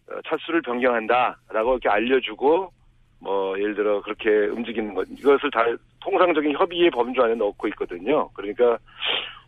어, 0.09 0.21
차수를 0.25 0.61
변경한다라고 0.61 1.73
이렇게 1.73 1.89
알려주고 1.89 2.71
뭐 3.19 3.59
예를 3.59 3.75
들어 3.75 4.01
그렇게 4.01 4.29
움직이는 4.29 4.95
것 4.95 5.07
이것을 5.09 5.51
다 5.51 5.63
통상적인 5.99 6.53
협의의 6.57 6.89
범주 6.89 7.21
안에 7.21 7.35
넣고 7.35 7.67
있거든요. 7.69 8.29
그러니까 8.29 8.77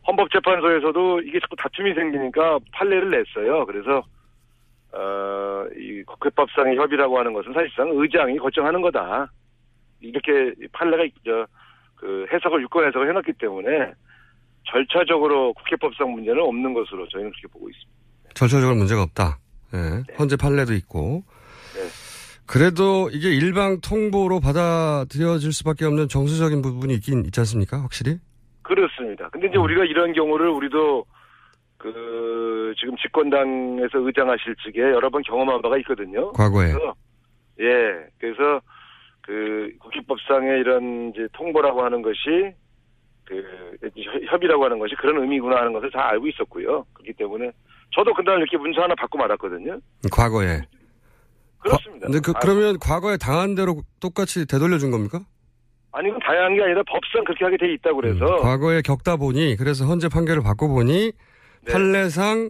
헌법재판소에서도 0.06 1.22
이게 1.22 1.40
자꾸 1.40 1.56
다툼이 1.56 1.94
생기니까 1.94 2.60
판례를 2.72 3.10
냈어요. 3.10 3.66
그래서 3.66 4.04
어, 4.92 5.66
이 5.76 6.04
국회법상의 6.04 6.78
협의라고 6.78 7.18
하는 7.18 7.34
것은 7.34 7.54
사실상 7.54 7.90
의장이 7.92 8.38
결정하는 8.38 8.82
거다. 8.82 9.32
이렇게 10.04 10.54
판례가 10.72 11.04
저, 11.26 11.48
그 11.96 12.26
해석을 12.32 12.62
유권 12.64 12.88
해석을 12.88 13.10
해놨기 13.10 13.34
때문에 13.40 13.94
절차적으로 14.70 15.54
국회법상 15.54 16.12
문제는 16.12 16.42
없는 16.42 16.74
것으로 16.74 17.08
저희는 17.10 17.32
그렇게 17.32 17.48
보고 17.48 17.70
있습니다. 17.70 17.92
절차적으로 18.34 18.76
문제가 18.76 19.04
없다. 19.04 19.40
예. 19.74 20.14
헌재 20.18 20.38
판례도 20.38 20.74
있고. 20.74 21.24
그래도 22.46 23.10
이게 23.12 23.30
일방 23.30 23.80
통보로 23.82 24.40
받아들여질 24.40 25.54
수밖에 25.54 25.86
없는 25.86 26.08
정서적인 26.08 26.62
부분이 26.62 26.94
있긴 26.96 27.26
있지 27.26 27.40
않습니까? 27.40 27.82
확실히? 27.82 28.20
그렇습니다. 28.62 29.30
근데 29.30 29.48
이제 29.48 29.58
우리가 29.58 29.86
이런 29.86 30.14
경우를 30.14 30.50
우리도 30.50 31.06
그 31.78 32.74
지금 32.80 32.96
집권당에서 32.98 34.00
의장하실 34.00 34.56
적에 34.64 34.82
여러 34.82 35.10
번 35.10 35.22
경험한 35.24 35.62
바가 35.62 35.78
있거든요. 35.80 36.32
과거에. 36.34 36.72
그래서 36.72 36.94
예, 37.60 38.08
그래서 38.20 38.62
그 39.24 39.72
국회법상의 39.80 40.60
이런 40.60 41.10
이제 41.14 41.28
통보라고 41.34 41.84
하는 41.84 42.02
것이 42.02 42.54
그 43.26 43.42
협- 43.82 44.32
협의라고 44.34 44.66
하는 44.66 44.80
것이 44.80 44.96
그런 44.96 45.22
의미구나 45.22 45.58
하는 45.58 45.72
것을 45.74 45.90
다 45.92 46.10
알고 46.10 46.28
있었고요. 46.28 46.86
그렇기 46.94 47.14
때문에 47.14 47.52
저도 47.96 48.14
그날 48.14 48.38
이렇게 48.40 48.58
문서 48.58 48.82
하나 48.82 48.94
받고 48.96 49.18
말았거든요. 49.18 49.80
과거에. 50.12 50.62
그렇습니다. 51.60 52.08
근데 52.08 52.20
그, 52.20 52.32
아, 52.36 52.40
그러면 52.42 52.78
과거에 52.80 53.16
당한 53.16 53.56
대로 53.56 53.82
똑같이 54.02 54.46
되돌려준 54.46 54.92
겁니까? 54.92 55.22
아니 55.94 56.10
그건 56.10 56.20
다양한 56.28 56.56
게 56.56 56.64
아니라 56.64 56.84
법상 56.88 57.24
그렇게 57.24 57.46
하게 57.46 57.56
돼 57.58 57.72
있다고 57.74 57.98
그래서 58.02 58.26
음, 58.26 58.42
과거에 58.42 58.82
겪다 58.82 59.16
보니, 59.16 59.56
그래서 59.58 59.86
헌재 59.86 60.10
판결을 60.10 60.44
받고 60.44 60.68
보니, 60.68 61.12
네. 61.66 61.72
판례상 61.72 62.50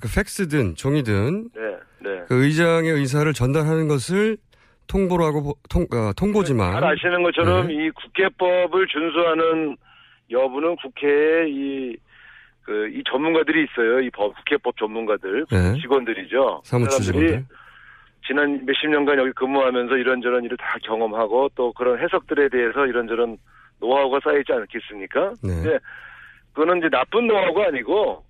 그 0.00 0.08
팩스든 0.14 0.76
종이든 0.76 1.50
네, 1.54 1.60
네. 2.08 2.24
그 2.26 2.42
의장의 2.44 2.90
의사를 2.90 3.30
전달하는 3.34 3.86
것을 3.88 4.38
통보로 4.86 5.24
하고 5.24 5.42
보- 5.42 5.54
통, 5.68 5.82
어, 5.92 6.12
통보지만 6.16 6.72
잘 6.72 6.84
아시는 6.84 7.22
것처럼 7.22 7.68
네. 7.68 7.74
이 7.74 7.90
국회법을 7.90 8.86
준수하는 8.86 9.76
여부는 10.30 10.76
국회에 10.76 11.48
이, 11.48 11.96
그, 12.62 12.88
이 12.88 13.02
전문가들이 13.10 13.64
있어요. 13.64 14.00
이 14.00 14.10
법, 14.10 14.34
국회법 14.36 14.76
전문가들. 14.78 15.46
네. 15.50 15.80
직원들이죠. 15.80 16.60
그 16.64 16.68
사무처 16.68 16.90
사람들이 17.02 17.26
직원들. 17.28 17.46
지난 18.26 18.64
몇십 18.64 18.88
년간 18.88 19.18
여기 19.18 19.32
근무하면서 19.32 19.96
이런저런 19.96 20.44
일을 20.44 20.56
다 20.56 20.76
경험하고 20.82 21.50
또 21.54 21.72
그런 21.74 21.98
해석들에 21.98 22.48
대해서 22.48 22.86
이런저런 22.86 23.36
노하우가 23.80 24.20
쌓이지 24.24 24.50
않겠습니까? 24.52 25.34
네. 25.42 25.48
근데 25.62 25.78
그거는 26.54 26.78
이제 26.78 26.88
나쁜 26.88 27.26
노하우가 27.26 27.66
아니고 27.66 28.24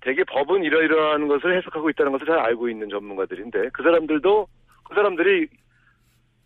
되게 0.00 0.24
법은 0.24 0.62
이러이러한 0.64 1.28
것을 1.28 1.58
해석하고 1.58 1.90
있다는 1.90 2.12
것을 2.12 2.26
잘 2.26 2.38
알고 2.38 2.68
있는 2.70 2.88
전문가들인데 2.88 3.68
그 3.74 3.82
사람들도 3.82 4.46
그 4.84 4.94
사람들이 4.94 5.48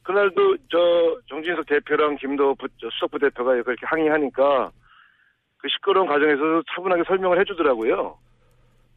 그날도 0.02 0.56
저 0.70 1.18
정진석 1.28 1.66
대표랑 1.66 2.16
김도 2.16 2.56
수석부 2.80 3.18
대표가 3.18 3.52
그렇게 3.62 3.86
항의하니까 3.86 4.70
그 5.58 5.68
시끄러운 5.68 6.06
과정에서 6.06 6.62
차분하게 6.74 7.04
설명을 7.06 7.40
해주더라고요. 7.40 8.16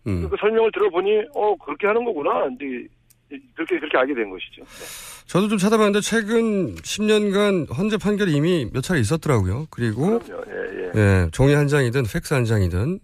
음. 0.07 0.29
그 0.29 0.35
설명을 0.39 0.71
들어보니 0.71 1.25
어 1.35 1.55
그렇게 1.57 1.87
하는 1.87 2.03
거구나. 2.05 2.47
이제 2.55 2.87
그렇게 3.55 3.79
그렇게 3.79 3.97
알게 3.97 4.13
된 4.13 4.29
것이죠. 4.29 4.63
네. 4.63 5.23
저도 5.27 5.47
좀 5.47 5.57
찾아봤는데 5.57 6.01
최근 6.01 6.75
10년간 6.75 7.75
헌재 7.75 7.97
판결이 7.97 8.33
이미 8.33 8.69
몇 8.71 8.81
차례 8.81 8.99
있었더라고요. 8.99 9.67
그리고. 9.69 10.19
예, 10.29 10.83
예. 10.83 10.91
예, 10.95 11.29
종이 11.31 11.53
한 11.53 11.67
장이든 11.67 12.03
팩스 12.03 12.33
한 12.33 12.45
장이든 12.45 12.99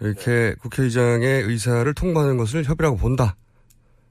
이렇게 0.00 0.54
국회의장의 0.60 1.42
의사를 1.42 1.92
통보하는 1.94 2.36
것을 2.36 2.64
협의라고 2.64 2.96
본다. 2.96 3.36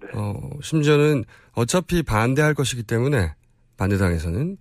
네. 0.01 0.09
어, 0.13 0.39
심지어는 0.62 1.25
어차피 1.53 2.03
반대할 2.03 2.53
것이기 2.53 2.83
때문에 2.83 3.33
반대당에서는 3.77 4.57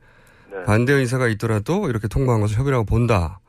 네. 0.51 0.65
반대 0.65 0.93
의사가 0.93 1.29
있더라도 1.29 1.89
이렇게 1.89 2.09
통보한 2.09 2.41
것을 2.41 2.59
협의라고 2.59 2.85
본다. 2.85 3.41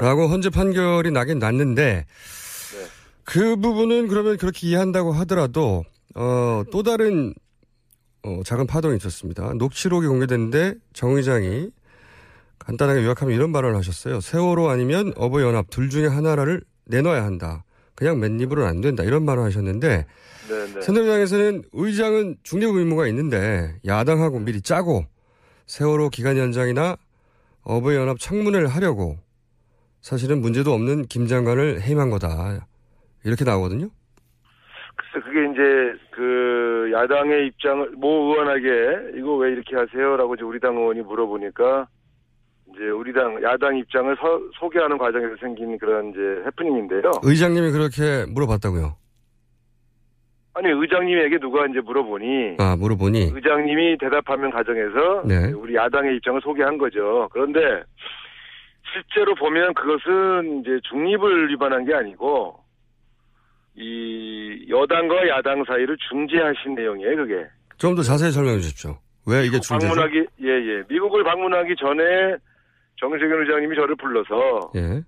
라고 0.00 0.26
헌재 0.26 0.50
판결이 0.50 1.12
나긴 1.12 1.38
났는데 1.38 2.04
네. 2.04 2.86
그 3.22 3.56
부분은 3.56 4.08
그러면 4.08 4.36
그렇게 4.36 4.66
이해한다고 4.66 5.12
하더라도 5.12 5.84
어, 6.14 6.64
또 6.72 6.82
다른 6.82 7.32
어, 8.24 8.40
작은 8.44 8.66
파동이 8.66 8.96
있었습니다. 8.96 9.54
녹취록이 9.54 10.06
공개됐는데 10.06 10.74
정 10.92 11.12
의장이 11.12 11.70
간단하게 12.58 13.04
요약하면 13.04 13.34
이런 13.34 13.52
발언을 13.52 13.76
하셨어요. 13.76 14.20
세월호 14.20 14.70
아니면 14.70 15.12
어버이연합 15.16 15.66
둘 15.70 15.90
중에 15.90 16.06
하나를 16.06 16.62
내놔야 16.86 17.22
한다. 17.22 17.64
그냥 17.94 18.18
맨입으로는 18.18 18.68
안 18.68 18.80
된다. 18.80 19.04
이런 19.04 19.26
발언을 19.26 19.48
하셨는데 19.48 20.06
네, 20.48 20.74
네. 20.74 20.80
새누리당에서는 20.82 21.62
의장은 21.72 22.36
중립 22.42 22.68
의무가 22.68 23.06
있는데 23.08 23.74
야당하고 23.86 24.40
미리 24.40 24.60
짜고 24.60 25.04
세월호 25.66 26.10
기간 26.10 26.36
연장이나 26.36 26.96
어버이연합 27.62 28.18
청문회를 28.18 28.68
하려고 28.68 29.16
사실은 30.02 30.40
문제도 30.42 30.70
없는 30.72 31.06
김 31.06 31.26
장관을 31.26 31.80
해임한 31.80 32.10
거다. 32.10 32.66
이렇게 33.24 33.44
나오거든요. 33.44 33.88
글쎄 34.96 35.24
그게 35.24 35.50
이제 35.50 35.98
그 36.10 36.90
야당의 36.92 37.46
입장을 37.46 37.92
모 37.96 38.08
의원에게 38.34 39.18
이거 39.18 39.36
왜 39.36 39.50
이렇게 39.52 39.76
하세요라고 39.76 40.34
이제 40.34 40.44
우리 40.44 40.60
당 40.60 40.76
의원이 40.76 41.00
물어보니까 41.00 41.88
이제 42.74 42.84
우리 42.90 43.12
당 43.14 43.42
야당 43.42 43.76
입장을 43.78 44.14
서- 44.16 44.40
소개하는 44.60 44.98
과정에서 44.98 45.34
생긴 45.40 45.78
그런 45.78 46.10
이제 46.10 46.20
해프닝인데요. 46.46 47.12
의장님이 47.22 47.70
그렇게 47.70 48.26
물어봤다고요. 48.28 48.96
아니 50.54 50.68
의장님에게 50.70 51.38
누가 51.38 51.66
이제 51.66 51.80
물어보니 51.80 52.56
아, 52.58 52.76
물어보니. 52.76 53.32
의장님이 53.34 53.98
대답하는 53.98 54.50
과정에서 54.50 55.22
네. 55.26 55.52
우리 55.52 55.74
야당의 55.74 56.16
입장을 56.16 56.40
소개한 56.42 56.78
거죠. 56.78 57.28
그런데 57.32 57.82
실제로 58.92 59.34
보면 59.34 59.74
그것은 59.74 60.60
이제 60.60 60.78
중립을 60.88 61.48
위반한 61.50 61.84
게 61.84 61.92
아니고 61.94 62.56
이 63.76 64.66
여당과 64.68 65.28
야당 65.28 65.64
사이를 65.64 65.96
중재하신 66.08 66.74
내용이에요. 66.76 67.16
그게 67.16 67.46
좀 67.76 67.96
더 67.96 68.02
자세히 68.02 68.30
설명해 68.30 68.60
주십시오. 68.60 68.96
왜 69.26 69.44
이게 69.46 69.58
중재죠? 69.58 69.88
방문하기 69.92 70.26
예예 70.40 70.84
미국을 70.88 71.24
방문하기 71.24 71.74
전에 71.76 72.36
정세균 73.00 73.40
의장님이 73.40 73.74
저를 73.74 73.96
불러서 73.96 74.70
예. 74.76 75.02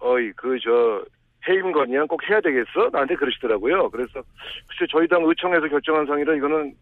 어이 0.00 0.30
그 0.32 0.58
저 0.62 1.02
해임 1.48 1.72
건의안 1.72 2.06
꼭 2.06 2.22
해야 2.28 2.40
되겠어 2.40 2.88
나한테 2.92 3.14
그러시더라고요. 3.14 3.90
그래서 3.90 4.22
글쎄 4.68 4.86
저희 4.90 5.06
당 5.06 5.22
의총에서 5.24 5.68
결정한 5.68 6.06
상이라 6.06 6.34
이거는 6.34 6.74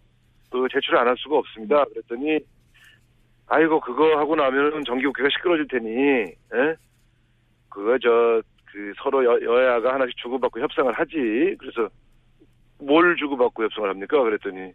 그 0.50 0.66
제출 0.70 0.96
안할 0.96 1.16
수가 1.18 1.38
없습니다. 1.38 1.84
그랬더니 1.84 2.38
아이고 3.48 3.80
그거 3.80 4.16
하고 4.18 4.36
나면은 4.36 4.84
정기국회가 4.84 5.28
시끄러질 5.30 5.68
테니 5.68 6.32
예? 6.54 6.74
그거 7.68 7.98
저 7.98 8.42
그 8.76 8.92
서로 8.98 9.24
여, 9.24 9.40
여야가 9.40 9.94
하나씩 9.94 10.14
주고받고 10.18 10.60
협상을 10.60 10.92
하지. 10.92 11.56
그래서 11.58 11.88
뭘 12.78 13.16
주고받고 13.16 13.64
협상을 13.64 13.88
합니까? 13.88 14.22
그랬더니 14.22 14.70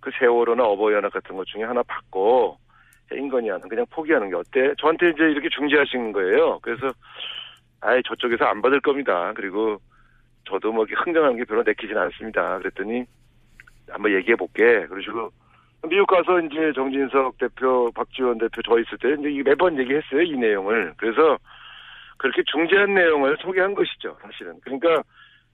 그 0.00 0.10
세월호나 0.18 0.64
어버이 0.64 0.94
연합 0.94 1.12
같은 1.12 1.36
것 1.36 1.46
중에 1.46 1.62
하나 1.62 1.80
받고 1.84 2.58
해임 3.12 3.28
건의안은 3.28 3.68
그냥 3.68 3.86
포기하는 3.88 4.30
게 4.30 4.34
어때? 4.34 4.74
저한테 4.80 5.10
이제 5.10 5.22
이렇게 5.30 5.48
중재하신 5.48 6.10
거예요. 6.10 6.58
그래서 6.60 6.92
아예 7.84 8.00
저쪽에서 8.08 8.46
안 8.46 8.62
받을 8.62 8.80
겁니다. 8.80 9.32
그리고 9.36 9.78
저도 10.48 10.72
뭐 10.72 10.84
흥정하는 10.88 11.36
게 11.36 11.44
별로 11.44 11.62
내키진 11.62 11.96
않습니다. 11.96 12.58
그랬더니 12.58 13.04
한번 13.88 14.12
얘기해 14.12 14.36
볼게. 14.36 14.86
그러시고 14.86 15.30
미국 15.88 16.06
가서 16.06 16.40
이제 16.40 16.72
정진석 16.74 17.36
대표, 17.38 17.90
박지원 17.94 18.38
대표 18.38 18.62
저 18.62 18.78
있을 18.78 18.96
때 18.98 19.12
이제 19.20 19.42
매번 19.42 19.78
얘기했어요 19.78 20.22
이 20.22 20.32
내용을. 20.32 20.94
그래서 20.96 21.38
그렇게 22.16 22.42
중재한 22.50 22.94
내용을 22.94 23.36
소개한 23.40 23.74
것이죠. 23.74 24.16
사실은. 24.22 24.58
그러니까 24.62 25.02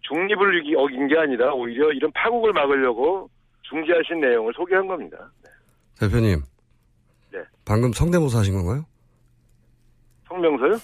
중립을 0.03 0.63
어긴 0.77 1.09
게 1.09 1.19
아니라 1.19 1.53
오히려 1.53 1.91
이런 1.93 2.13
파국을 2.13 2.53
막으려고 2.53 3.29
중재하신 3.63 4.21
내용을 4.21 4.53
소개한 4.55 4.87
겁니다. 4.87 5.31
대표님. 5.99 6.41
네. 7.33 7.41
방금 7.65 7.93
성대모사 7.93 8.39
하신 8.39 8.55
건가요? 8.55 8.85
성명서요? 10.29 10.77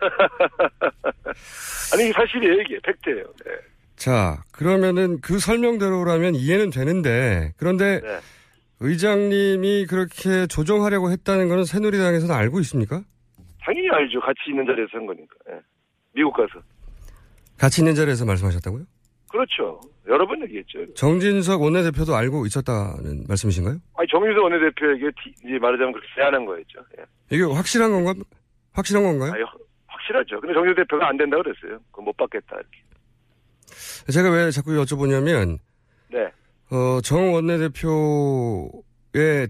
아니 1.92 2.04
이게 2.04 2.12
사실이에요 2.12 2.54
이게 2.62 2.78
팩트예요. 2.82 3.24
네. 3.44 3.52
자, 3.96 4.42
그러면은 4.52 5.20
그 5.20 5.38
설명대로라면 5.38 6.34
이해는 6.34 6.70
되는데, 6.70 7.52
그런데 7.56 8.00
네. 8.00 8.18
의장님이 8.80 9.86
그렇게 9.86 10.46
조정하려고 10.48 11.10
했다는 11.12 11.48
거는 11.48 11.64
새누리당에서는 11.64 12.34
알고 12.34 12.58
있습니까? 12.60 13.02
당연히 13.60 13.88
알죠. 13.90 14.18
같이 14.20 14.40
있는 14.48 14.66
자리에서 14.66 14.90
한 14.94 15.06
거니까. 15.06 15.34
예. 15.50 15.60
미국 16.14 16.32
가서. 16.36 16.60
같이 17.58 17.80
있는 17.82 17.94
자리에서 17.94 18.24
말씀하셨다고요? 18.24 18.82
그렇죠. 19.30 19.80
여러 20.08 20.26
번 20.26 20.42
얘기했죠. 20.42 20.92
정진석 20.94 21.62
원내대표도 21.62 22.14
알고 22.16 22.44
있었다는 22.46 23.24
말씀이신가요? 23.28 23.76
아니, 23.94 24.08
정유서 24.10 24.42
원내대표에게 24.42 25.06
티- 25.22 25.30
이제 25.46 25.58
말하자면 25.60 25.92
그렇게 25.92 26.08
제안한 26.16 26.44
거였죠. 26.44 26.80
예. 26.98 27.04
이게 27.30 27.44
확실한 27.44 27.92
건가? 27.92 28.14
확실한 28.72 29.02
건가요? 29.04 29.32
아니, 29.32 29.42
확실하죠. 29.86 30.40
근데 30.40 30.54
정유서 30.54 30.74
대표가 30.76 31.08
안 31.08 31.16
된다고 31.16 31.42
그랬어요. 31.42 31.78
그거 31.90 32.02
못 32.02 32.16
받겠다. 32.16 32.56
이렇게. 32.56 32.78
제가 34.12 34.30
왜 34.30 34.50
자꾸 34.50 34.72
여쭤보냐면 34.72 35.58
네. 36.10 36.30
어, 36.70 37.00
정 37.02 37.32
원내대표의 37.34 37.72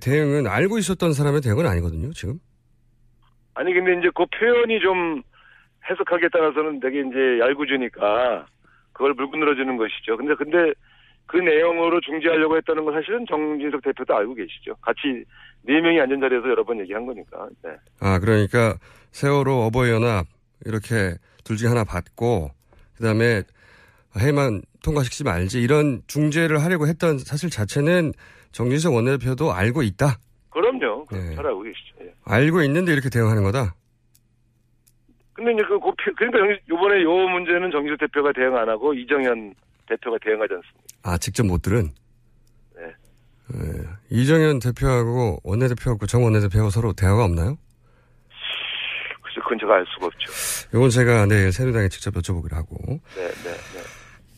대응은 0.01 0.47
알고 0.47 0.79
있었던 0.79 1.13
사람의 1.13 1.41
대응은 1.41 1.67
아니거든요. 1.67 2.13
지금. 2.13 2.39
아니, 3.55 3.73
근데 3.73 3.93
이제 3.99 4.11
그 4.15 4.25
표현이 4.27 4.81
좀 4.81 5.23
해석하기에 5.89 6.29
따라서는 6.33 6.81
되게 6.81 7.01
이제 7.01 7.39
얄궂으니까 7.41 8.47
그걸 8.93 9.15
물고 9.15 9.37
늘어주는 9.37 9.77
것이죠. 9.77 10.17
근데, 10.17 10.35
근데 10.35 10.73
그 11.27 11.37
내용으로 11.39 12.01
중지하려고 12.01 12.57
했다는 12.57 12.85
건 12.85 12.95
사실은 12.95 13.25
정진석 13.29 13.83
대표도 13.83 14.15
알고 14.15 14.35
계시죠. 14.35 14.75
같이 14.77 15.25
네 15.65 15.81
명이 15.81 16.01
앉은 16.01 16.21
자리에서 16.21 16.49
여러 16.49 16.65
번 16.65 16.79
얘기한 16.81 17.07
거니까. 17.07 17.49
네. 17.63 17.71
아 18.01 18.19
그러니까 18.19 18.77
세월호 19.13 19.65
어버이연합 19.67 20.27
이렇게 20.67 21.17
둘 21.45 21.57
중에 21.57 21.69
하나 21.69 21.85
받고 21.85 22.51
그다음에 22.97 23.43
해만 24.19 24.63
통과시키지 24.83 25.25
말지 25.25 25.63
이런 25.63 26.03
중재를 26.07 26.63
하려고 26.63 26.87
했던 26.87 27.19
사실 27.19 27.51
자체는 27.51 28.13
정진석 28.53 28.95
원내대표도 28.95 29.53
알고 29.53 29.83
있다. 29.83 30.19
그럼요. 30.51 31.07
네. 31.11 31.35
잘 31.35 31.47
알고 31.47 31.63
계시죠. 31.63 31.97
예. 32.03 32.15
알고 32.25 32.63
있는데 32.65 32.93
이렇게 32.93 33.09
대응하는 33.09 33.43
거다. 33.43 33.75
근데 35.35 35.53
이제 35.55 35.63
그, 35.67 35.79
고- 35.79 35.95
그러니까 36.17 36.39
정- 36.39 36.59
요번에 36.69 37.03
요 37.03 37.11
문제는 37.29 37.71
정진석 37.71 38.01
대표가 38.01 38.33
대응 38.33 38.55
안 38.57 38.69
하고 38.69 38.93
이정현 38.93 39.55
대표가 39.89 40.19
대응하지 40.23 40.53
않습니다. 40.55 40.81
아 41.05 41.17
직접 41.19 41.47
못 41.47 41.63
들은. 41.63 41.91
네. 43.53 43.69
예. 43.79 43.83
이정현 44.11 44.59
대표하고 44.61 45.39
원내대표하고 45.45 46.07
정 46.07 46.25
원내대표하고 46.25 46.71
서로 46.71 46.93
대화가 46.93 47.25
없나요? 47.25 47.57
그래서 49.23 49.41
그건 49.43 49.59
제가 49.61 49.75
알 49.75 49.87
수가 49.95 50.07
없죠. 50.07 50.69
이건 50.75 50.91
제가 50.91 51.27
내일 51.27 51.53
새누리당에 51.53 51.89
직접 51.89 52.15
여쭤보기로 52.15 52.53
하고. 52.55 52.77
네, 53.15 53.29
네, 53.29 53.51
네. 53.53 53.81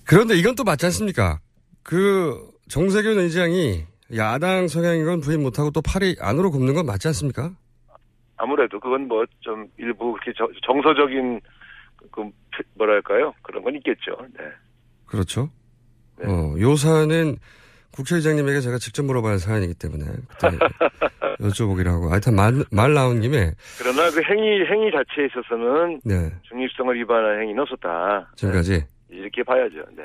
그런데 0.04 0.34
이건 0.36 0.54
또 0.54 0.64
맞지 0.64 0.86
않습니까? 0.86 1.40
그 1.82 2.50
정세균 2.68 3.18
의장이 3.18 3.84
야당 4.16 4.68
성향인 4.68 5.04
건 5.04 5.20
부인 5.20 5.42
못하고 5.42 5.70
또 5.70 5.80
팔이 5.82 6.16
안으로 6.20 6.50
굽는 6.50 6.74
건 6.74 6.86
맞지 6.86 7.08
않습니까? 7.08 7.52
아무래도 8.36 8.78
그건 8.80 9.06
뭐 9.08 9.24
좀 9.40 9.66
일부 9.78 10.12
그렇게 10.12 10.32
저- 10.36 10.48
정서적인 10.66 11.40
그 12.10 12.22
뭐랄까요 12.74 13.32
그런 13.42 13.62
건 13.62 13.74
있겠죠. 13.76 14.16
네. 14.38 14.44
그렇죠. 15.06 15.50
네. 16.18 16.26
어, 16.26 16.54
요 16.58 16.76
사안은 16.76 17.36
국회의장님에게 17.94 18.60
제가 18.60 18.78
직접 18.78 19.04
물어봐야 19.04 19.32
할 19.32 19.38
사안이기 19.38 19.74
때문에 19.74 20.04
그때 20.28 20.58
여쭤보기로 21.40 21.86
하고. 21.86 22.10
하여튼 22.10 22.34
말, 22.34 22.64
말 22.70 22.92
나온 22.92 23.20
김에 23.20 23.52
그러나 23.78 24.10
그 24.10 24.20
행위 24.22 24.64
행위 24.66 24.90
자체에 24.90 25.26
있어서는 25.26 26.00
네 26.04 26.32
중립성을 26.42 26.94
위반한 26.96 27.40
행위는 27.42 27.62
없었다. 27.62 28.32
지금까지 28.36 28.84
이렇게 29.10 29.42
봐야죠. 29.44 29.76
네. 29.96 30.04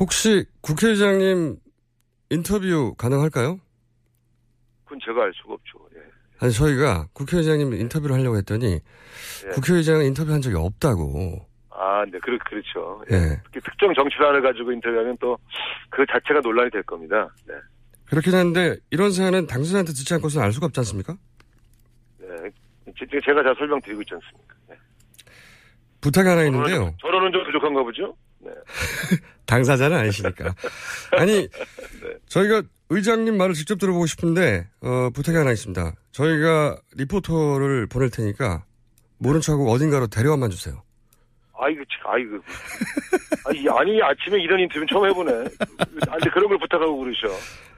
혹시 0.00 0.44
국회의장님 0.62 1.56
인터뷰 2.30 2.94
가능할까요? 2.98 3.60
그건 4.84 4.98
제가 5.04 5.22
알 5.22 5.32
수가 5.34 5.54
없죠. 5.54 5.78
예. 5.96 6.00
아니 6.40 6.52
저희가 6.52 7.06
국회의장님 7.12 7.72
인터뷰를 7.74 8.16
하려고 8.16 8.36
했더니 8.36 8.80
네. 9.44 9.50
국회의장은 9.54 10.06
인터뷰한 10.06 10.40
적이 10.40 10.56
없다고. 10.56 11.46
아, 11.84 12.04
네, 12.10 12.18
그렇 12.20 12.38
그렇죠. 12.38 13.02
예. 13.10 13.14
예. 13.16 13.40
특히 13.44 13.60
특정 13.60 13.92
정치단을 13.94 14.40
가지고 14.42 14.72
인터뷰하면 14.72 15.16
또 15.18 15.36
그 15.90 16.04
자체가 16.10 16.40
논란이 16.40 16.70
될 16.70 16.82
겁니다. 16.84 17.28
네. 17.46 17.54
그렇긴 18.06 18.34
한데 18.34 18.76
이런 18.90 19.12
사안은 19.12 19.46
당선자한테 19.46 19.92
듣지 19.92 20.12
않고서는 20.14 20.44
알 20.46 20.52
수가 20.52 20.66
없지 20.66 20.80
않습니까? 20.80 21.16
네. 22.18 22.26
제- 22.98 23.06
제가 23.24 23.42
다 23.42 23.54
설명드리고 23.58 24.02
있지 24.02 24.14
않습니까? 24.14 24.54
네. 24.68 24.74
부탁이 26.00 26.28
하나 26.28 26.44
있는데요. 26.44 26.94
저는 27.00 27.32
좀 27.32 27.44
부족한가 27.44 27.82
보죠? 27.82 28.16
네. 28.40 28.50
당사자는 29.46 29.96
아니시니까. 29.96 30.54
아니, 31.12 31.48
저희가 32.28 32.62
의장님 32.90 33.36
말을 33.36 33.54
직접 33.54 33.78
들어보고 33.78 34.06
싶은데, 34.06 34.68
어, 34.82 35.10
부탁이 35.14 35.36
하나 35.38 35.50
있습니다. 35.52 35.92
저희가 36.12 36.76
리포터를 36.96 37.86
보낼 37.86 38.10
테니까, 38.10 38.64
모른 39.18 39.40
척하고 39.40 39.70
어딘가로 39.70 40.08
데려와만 40.08 40.50
주세요. 40.50 40.82
아이고, 41.64 41.82
참, 41.90 42.12
아이고. 42.12 42.38
아니, 43.46 43.68
아니, 43.68 44.02
아침에 44.02 44.40
이런 44.42 44.60
인터뷰는 44.60 44.86
처음 44.88 45.08
해보네. 45.08 45.32
아, 45.32 46.12
근데 46.12 46.30
그런 46.30 46.48
걸 46.48 46.58
부탁하고 46.58 46.98
그러셔. 46.98 47.28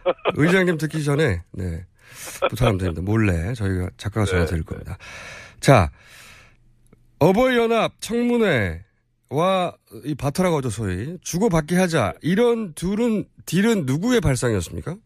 의장님 0.35 0.79
듣기 0.79 1.05
전에, 1.05 1.42
네. 1.53 1.87
부탁하면 2.49 2.79
됩니다. 2.79 3.03
몰래 3.03 3.53
저희가 3.55 3.90
작가가 3.96 4.25
전화 4.25 4.44
네, 4.44 4.51
드릴 4.51 4.64
겁니다. 4.64 4.96
자, 5.61 5.90
어버이연합 7.18 8.01
청문회와 8.01 8.83
이 10.05 10.14
바터라고 10.14 10.59
하죠, 10.59 10.70
소위. 10.70 11.18
주고받기 11.22 11.75
하자. 11.75 12.14
이런 12.22 12.75
둘은, 12.75 13.25
딜은 13.46 13.87
누구의 13.87 14.20
발상이었습니까? 14.20 14.96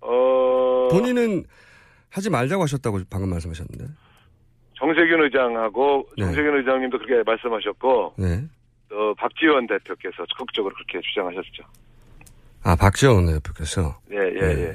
어, 0.00 0.88
본인은 0.90 1.44
하지 2.10 2.30
말자고 2.30 2.62
하셨다고 2.62 3.00
방금 3.10 3.30
말씀하셨는데. 3.30 3.86
정세균 4.78 5.22
의장하고, 5.24 6.08
네. 6.16 6.24
정세균 6.24 6.56
의장님도 6.58 6.98
그렇게 6.98 7.22
말씀하셨고, 7.24 8.14
네. 8.18 8.44
어, 8.92 9.14
박지원 9.14 9.66
대표께서 9.66 10.24
적극적으로 10.26 10.74
그렇게 10.74 11.00
주장하셨죠. 11.00 11.64
아, 12.62 12.76
박지원 12.76 13.16
원내대표께서. 13.16 13.98
예, 14.12 14.16
예, 14.16 14.40
네. 14.40 14.62
예. 14.62 14.72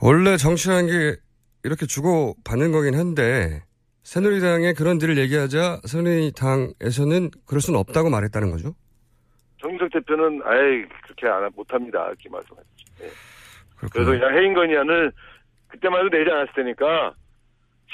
원래 0.00 0.36
정치라는 0.36 0.86
게 0.86 1.16
이렇게 1.64 1.86
주고 1.86 2.34
받는 2.44 2.72
거긴 2.72 2.94
한데, 2.94 3.62
새누리당의 4.02 4.74
그런 4.74 4.98
딜을 4.98 5.18
얘기하자 5.18 5.80
새누리당에서는 5.84 7.30
그럴 7.44 7.60
수는 7.60 7.80
없다고 7.80 8.08
말했다는 8.08 8.52
거죠. 8.52 8.74
정인석 9.60 9.90
대표는 9.90 10.42
아예 10.44 10.86
그렇게 11.02 11.26
안, 11.26 11.50
못합니다. 11.56 12.06
이렇게 12.06 12.28
말씀하셨죠. 12.28 12.86
예. 13.02 13.08
그래서. 13.90 14.10
그냥 14.10 14.36
해인건의안을 14.36 15.12
그때만 15.68 16.06
해도 16.06 16.16
내지 16.16 16.30
않았을 16.30 16.52
테니까 16.54 17.14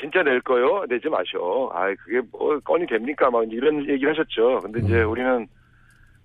진짜 0.02 0.20
낼 0.24 0.40
거요? 0.40 0.84
내지 0.88 1.08
마셔. 1.08 1.70
아이, 1.72 1.94
그게 1.94 2.20
뭐 2.32 2.58
건이 2.58 2.86
됩니까? 2.86 3.30
막 3.30 3.44
이런 3.48 3.88
얘기를 3.88 4.10
하셨죠. 4.10 4.58
근데 4.60 4.80
이제 4.80 5.00
음. 5.00 5.10
우리는 5.10 5.46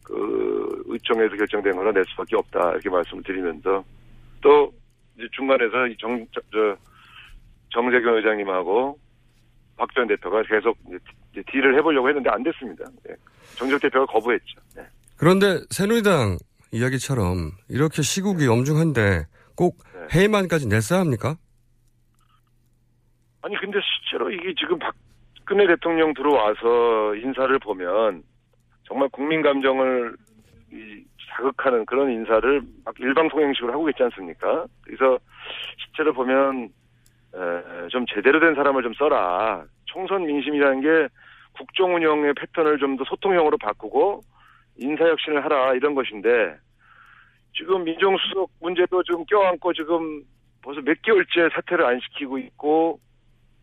그 0.04 0.84
의총에서 0.88 1.36
결정된 1.36 1.76
거는 1.76 1.94
낼 1.94 2.04
수밖에 2.06 2.36
없다. 2.38 2.72
이렇게 2.72 2.90
말씀을 2.90 3.22
드리면서 3.22 3.84
또 4.42 4.74
이제 5.16 5.28
중간에서 5.34 5.86
이 5.88 5.96
정, 6.00 6.26
저, 6.34 6.42
저 6.52 6.76
정세균 7.70 8.16
의장님하고 8.16 8.98
박전 9.78 10.08
대표가 10.08 10.42
계속 10.42 10.76
이제 11.32 11.44
딜을 11.52 11.78
해보려고 11.78 12.08
했는데 12.08 12.32
안 12.32 12.42
됐습니다. 12.42 12.84
예. 13.10 13.16
정적 13.58 13.80
대표가 13.80 14.08
거부했죠. 14.08 14.60
네. 14.76 14.82
그런데 15.18 15.60
새누리당 15.70 16.40
이야기처럼 16.72 17.52
이렇게 17.70 18.02
시국이 18.02 18.48
엄중한데 18.48 19.26
꼭 19.56 19.78
네. 19.94 20.20
해임안까지 20.20 20.68
냈어야 20.68 21.00
합니까? 21.00 21.38
아니 23.48 23.56
근데 23.56 23.80
실제로 23.82 24.30
이게 24.30 24.54
지금 24.60 24.78
박근혜 24.78 25.66
대통령 25.68 26.14
들어와서 26.14 27.16
인사를 27.16 27.58
보면 27.60 28.22
정말 28.84 29.08
국민 29.08 29.42
감정을 29.42 30.18
이 30.74 31.06
자극하는 31.30 31.86
그런 31.86 32.12
인사를 32.12 32.62
막 32.84 33.00
일방통행식으로 33.00 33.72
하고 33.72 33.90
있지 33.90 34.04
않습니까? 34.04 34.66
그래서 34.84 35.18
실제로 35.78 36.12
보면 36.12 36.66
에, 37.36 37.88
좀 37.88 38.06
제대로 38.14 38.42
된 38.42 38.54
사람을 38.54 38.84
좀 38.84 38.94
써라. 38.96 39.64
총선 39.86 40.26
민심이라는 40.26 40.82
게 40.82 41.08
국정 41.54 41.96
운영의 41.96 42.34
패턴을 42.34 42.80
좀 42.80 42.98
더 42.98 43.06
소통형으로 43.06 43.58
바꾸고 43.60 44.24
인사 44.76 45.06
혁신을 45.06 45.46
하라 45.46 45.74
이런 45.76 45.96
것인데 45.96 46.58
지금 47.56 47.86
민정수석 47.86 48.50
문제도 48.60 49.02
좀 49.04 49.24
껴안고 49.24 49.72
지금 49.72 50.22
벌써 50.62 50.82
몇 50.82 51.02
개월째 51.02 51.48
사퇴를 51.54 51.86
안 51.86 51.98
시키고 52.02 52.40
있고 52.40 53.00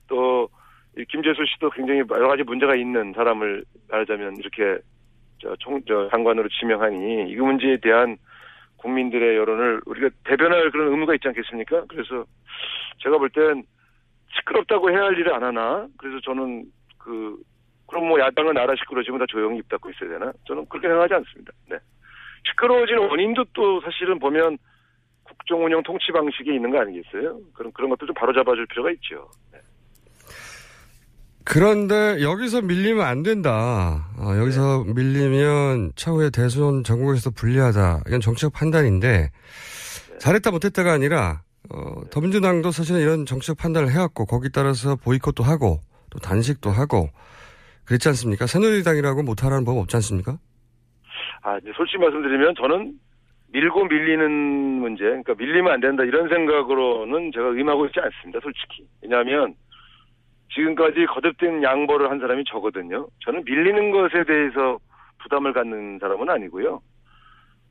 또, 0.09 0.49
이 0.97 1.05
김재수 1.07 1.45
씨도 1.55 1.71
굉장히 1.71 2.03
여러 2.09 2.29
가지 2.29 2.43
문제가 2.45 2.77
있는 2.77 3.13
사람을 3.15 3.65
말하자면 3.89 4.37
이렇게 4.37 4.79
저 5.41 5.57
총, 5.57 5.81
저 5.87 6.09
장관으로 6.11 6.49
지명하니 6.49 7.31
이 7.31 7.37
문제에 7.37 7.79
대한 7.79 8.17
국민들의 8.77 9.37
여론을 9.37 9.81
우리가 9.87 10.11
대변할 10.25 10.71
그런 10.71 10.93
의무가 10.93 11.15
있지 11.15 11.27
않겠습니까? 11.29 11.87
그래서 11.89 12.25
제가 12.99 13.19
볼 13.19 13.29
땐 13.31 13.65
시끄럽다고 14.37 14.91
해야 14.91 15.05
할 15.05 15.19
일을 15.19 15.33
안 15.33 15.43
하나? 15.43 15.87
그래서 15.97 16.21
저는 16.21 16.65
그, 16.99 17.37
그럼 17.87 18.09
뭐 18.09 18.19
야당은 18.21 18.55
나라 18.55 18.75
시끄러지면 18.77 19.21
다 19.21 19.27
조용히 19.29 19.59
입 19.59 19.69
닫고 19.69 19.91
있어야 19.91 20.11
되나? 20.11 20.33
저는 20.47 20.67
그렇게 20.69 20.89
생각하지 20.89 21.15
않습니다. 21.15 21.53
네. 21.71 21.77
시끄러워진 22.51 22.99
원인도 22.99 23.45
또 23.53 23.81
사실은 23.81 24.19
보면 24.19 24.59
국정 25.23 25.65
운영 25.65 25.83
통치 25.83 26.13
방식에 26.13 26.55
있는 26.55 26.71
거 26.71 26.81
아니겠어요? 26.81 27.41
그런, 27.55 27.73
그런 27.73 27.91
것도 27.91 28.07
좀 28.07 28.15
바로 28.15 28.33
잡아줄 28.33 28.67
필요가 28.67 28.91
있죠. 28.93 29.29
네. 31.45 31.53
그런데 31.53 32.23
여기서 32.23 32.63
밀리면 32.63 33.05
안 33.05 33.23
된다. 33.23 34.09
어, 34.19 34.37
여기서 34.39 34.85
밀리면 34.95 35.93
차후에 35.95 36.31
대선 36.31 36.83
전국에서 36.85 37.31
불리하다. 37.31 38.03
이건 38.07 38.21
정치적 38.21 38.53
판단인데 38.53 39.31
잘했다 40.19 40.51
못했다가 40.51 40.93
아니라 40.93 41.43
어, 41.71 42.01
더민주당도 42.11 42.71
사실은 42.71 43.01
이런 43.01 43.27
정치적 43.27 43.59
판단을 43.59 43.91
해왔고 43.91 44.27
거기 44.27 44.49
따라서 44.51 44.97
보이콧도 44.97 45.43
하고 45.43 45.81
또 46.11 46.19
단식도 46.19 46.71
하고 46.71 47.09
그렇지 47.85 48.09
않습니까? 48.09 48.47
새누리당이라고 48.47 49.23
못하라는 49.23 49.65
법 49.65 49.77
없지 49.79 49.97
않습니까? 49.97 50.39
아, 51.43 51.59
이제 51.59 51.71
솔직히 51.77 51.99
말씀드리면 51.99 52.55
저는 52.57 52.95
밀고 53.53 53.85
밀리는 53.85 54.31
문제, 54.81 55.05
그러니까 55.05 55.35
밀리면 55.35 55.73
안 55.73 55.81
된다 55.81 56.03
이런 56.03 56.29
생각으로는 56.29 57.31
제가 57.33 57.51
임하고 57.51 57.87
있지 57.87 58.01
않습니다. 58.01 58.41
솔직히. 58.43 58.87
왜냐하면 59.03 59.55
지금까지 60.51 61.07
거듭된 61.07 61.63
양보를 61.63 62.11
한 62.11 62.21
사람이 62.21 62.45
저거든요. 62.45 63.09
저는 63.25 63.45
밀리는 63.45 63.91
것에 63.91 64.25
대해서 64.25 64.79
부담을 65.19 65.53
갖는 65.53 65.99
사람은 65.99 66.29
아니고요. 66.29 66.81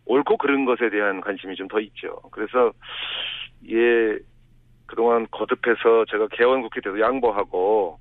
옳고 0.06 0.38
그른 0.38 0.66
것에 0.66 0.90
대한 0.90 1.22
관심이 1.22 1.56
좀 1.56 1.68
더 1.68 1.80
있죠. 1.80 2.20
그래서 2.32 2.74
예 3.70 4.18
그동안 4.86 5.26
거듭해서 5.32 6.06
제가 6.10 6.28
개원국회 6.28 6.82
때도 6.82 7.00
양보하고 7.00 7.98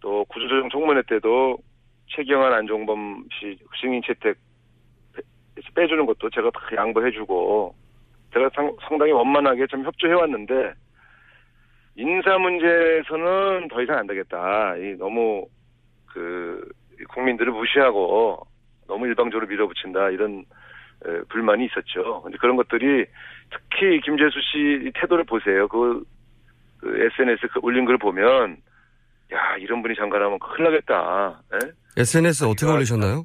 또 0.00 0.24
구조조정 0.26 0.70
청문회 0.70 1.02
때도 1.08 1.58
최경환 2.08 2.52
안종범 2.52 3.24
씨 3.32 3.58
승인 3.80 4.00
채택 4.06 4.38
빼주는 5.74 6.06
것도 6.06 6.30
제가 6.30 6.50
다 6.50 6.60
양보해주고 6.74 7.74
제가 8.32 8.50
상, 8.54 8.74
상당히 8.88 9.12
원만하게 9.12 9.66
좀 9.66 9.84
협조해왔는데 9.84 10.74
인사 11.96 12.36
문제에서는 12.38 13.68
더 13.68 13.82
이상 13.82 13.98
안 13.98 14.06
되겠다. 14.06 14.76
이 14.76 14.94
너무 14.98 15.46
그 16.06 16.68
국민들을 17.08 17.52
무시하고 17.52 18.46
너무 18.86 19.06
일방적으로 19.06 19.46
밀어붙인다 19.46 20.10
이런 20.10 20.44
에, 21.06 21.20
불만이 21.28 21.66
있었죠. 21.66 22.22
근데 22.22 22.36
그런 22.38 22.56
것들이 22.56 23.06
특히 23.50 24.00
김재수 24.00 24.38
씨 24.40 24.90
태도를 24.94 25.24
보세요. 25.24 25.68
그, 25.68 26.02
그 26.78 27.04
SNS 27.06 27.48
그 27.52 27.60
올린 27.62 27.84
걸 27.84 27.98
보면 27.98 28.56
야 29.32 29.56
이런 29.58 29.82
분이 29.82 29.94
장관하면 29.96 30.38
큰일 30.38 30.64
나겠다. 30.64 31.40
에? 31.54 31.58
SNS 31.98 32.44
어떻게 32.44 32.70
올리셨나요? 32.70 33.24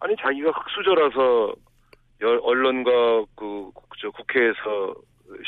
아니 0.00 0.14
자기가 0.16 0.50
흑수저라서 0.50 1.54
여- 2.22 2.40
언론과 2.42 2.90
그, 3.36 3.70
저 4.00 4.10
국회에서 4.10 4.94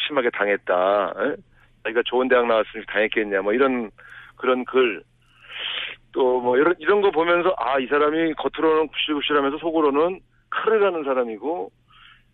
심하게 0.07 0.31
당했다. 0.31 1.13
에? 1.19 1.37
자기가 1.87 2.03
좋은 2.07 2.29
대학 2.29 2.47
나왔으니까 2.47 2.93
당했겠냐. 2.93 3.43
뭐 3.43 3.53
이런 3.53 3.91
그런 4.37 4.65
글. 4.65 5.03
또 6.13 6.41
뭐 6.41 6.57
이런 6.57 6.75
이런 6.79 7.01
거 7.01 7.11
보면서 7.11 7.55
아 7.59 7.79
이 7.79 7.87
사람이 7.87 8.35
겉으로는 8.35 8.89
굽실굽실하면서 8.89 9.59
속으로는 9.59 10.21
칼을 10.51 10.81
가는 10.81 11.05
사람이고 11.05 11.71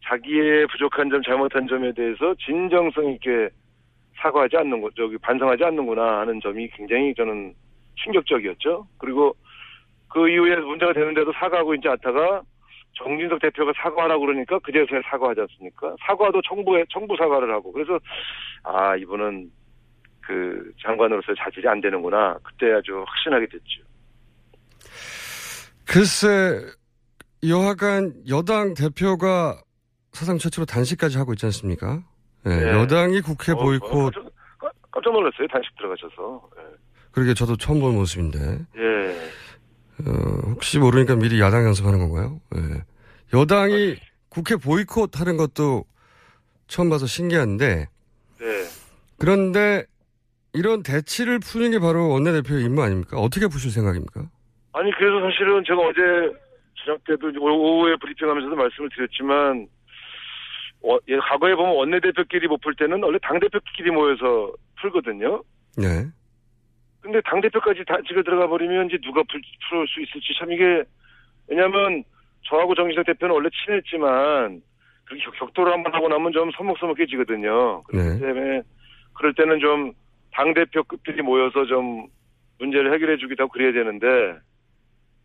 자기의 0.05 0.67
부족한 0.69 1.11
점 1.11 1.23
잘못한 1.23 1.67
점에 1.67 1.93
대해서 1.93 2.35
진정성 2.45 3.11
있게 3.12 3.49
사과하지 4.21 4.57
않는 4.57 4.81
거 4.81 4.91
저기 4.97 5.19
반성하지 5.19 5.65
않는구나 5.65 6.21
하는 6.21 6.41
점이 6.41 6.69
굉장히 6.69 7.15
저는 7.15 7.55
충격적이었죠. 7.97 8.87
그리고 8.99 9.35
그 10.09 10.29
이후에 10.29 10.57
문제가 10.57 10.93
되는데도 10.93 11.33
사과하고 11.33 11.75
있지 11.75 11.88
않다가 11.88 12.43
정진석 12.94 13.40
대표가 13.40 13.72
사과하라고 13.76 14.26
그러니까 14.26 14.59
그제서야 14.61 15.00
사과하지 15.11 15.40
않습니까? 15.42 15.94
사과도 16.07 16.40
청부에 16.42 16.85
청부 16.92 17.16
사과를 17.16 17.52
하고 17.52 17.72
그래서 17.72 17.98
아 18.62 18.94
이분은 18.96 19.50
그 20.20 20.72
장관으로서 20.83 21.35
자질이 21.35 21.66
안 21.68 21.81
되는구나 21.81 22.38
그때 22.42 22.70
아주 22.72 23.02
확신하게 23.07 23.46
됐죠. 23.46 23.83
글쎄 25.87 26.61
여하간 27.46 28.24
여당 28.28 28.74
대표가 28.74 29.61
사상 30.12 30.38
최초로 30.38 30.66
단식까지 30.66 31.18
하고 31.18 31.33
있지 31.33 31.46
않습니까? 31.46 32.02
예, 32.46 32.50
네. 32.50 32.70
여당이 32.72 33.20
국회 33.22 33.52
어, 33.52 33.57
보이콧 33.57 33.90
어, 33.92 34.11
깜짝, 34.11 34.24
깜- 34.59 34.70
깜짝 34.90 35.12
놀랐어요 35.12 35.46
단식 35.48 35.74
들어가셔서. 35.76 36.48
그러게 37.12 37.35
저도 37.35 37.57
처음 37.57 37.81
본 37.81 37.94
모습인데 37.96 38.38
예. 38.76 39.16
예. 40.07 40.11
어, 40.11 40.15
혹시 40.51 40.79
모르니까 40.79 41.17
미리 41.17 41.41
야당 41.41 41.65
연습하는 41.65 41.99
건가요? 41.99 42.41
예. 42.57 42.83
여당이 43.37 43.97
국회 44.29 44.57
보이콧 44.57 45.21
하는 45.21 45.37
것도 45.37 45.85
처음 46.67 46.91
봐서 46.91 47.07
신기한데 47.07 47.88
네. 48.41 48.47
그런데 49.19 49.85
이런 50.55 50.83
대치를 50.83 51.38
푸는 51.38 51.71
게 51.71 51.79
바로 51.79 52.09
원내대표의 52.11 52.65
임무 52.65 52.83
아닙니까? 52.83 53.19
어떻게 53.19 53.47
푸실 53.47 53.71
생각입니까? 53.71 54.29
아니 54.73 54.91
그래서 54.97 55.21
사실은 55.27 55.62
제가 55.67 55.81
어제 55.81 56.01
저녁 56.85 57.05
때도 57.05 57.29
오후에 57.41 57.97
브리핑하면서도 58.01 58.57
말씀을 58.57 58.88
드렸지만 58.95 59.69
어, 60.85 60.97
예, 61.09 61.17
과거에 61.19 61.55
보면 61.55 61.75
원내대표끼리 61.77 62.49
못 62.49 62.61
풀 62.62 62.75
때는 62.75 63.03
원래 63.03 63.19
당대표끼리 63.23 63.91
모여서 63.93 64.53
풀거든요. 64.81 65.43
네. 65.77 66.07
근데 67.03 67.21
당 67.23 67.41
대표까지 67.41 67.85
다 67.85 67.97
집에 68.07 68.23
들어가 68.23 68.47
버리면 68.47 68.87
이제 68.87 68.97
누가 69.03 69.23
풀, 69.25 69.41
풀을 69.69 69.87
수 69.88 70.01
있을지 70.01 70.33
참 70.38 70.53
이게 70.53 70.85
왜냐하면 71.49 72.05
저하고 72.45 72.75
정진석 72.75 73.05
대표는 73.07 73.35
원래 73.35 73.49
친했지만 73.65 74.62
그렇게 75.05 75.25
격- 75.25 75.35
격돌을 75.35 75.73
한번 75.73 75.93
하고 75.95 76.09
나면 76.09 76.33
좀 76.33 76.51
서먹서먹해지거든요. 76.53 77.83
그렇기 77.83 78.09
네. 78.09 78.19
때문에 78.21 78.62
그럴 79.15 79.35
때는 79.35 79.59
좀 79.61 79.93
당 80.35 80.55
대표급들이 80.55 81.21
모여서 81.21 81.67
좀 81.67 82.07
문제를 82.59 82.95
해결해 82.95 83.19
주기도 83.19 83.43
하고 83.43 83.53
그래야 83.53 83.71
되는데 83.71 84.09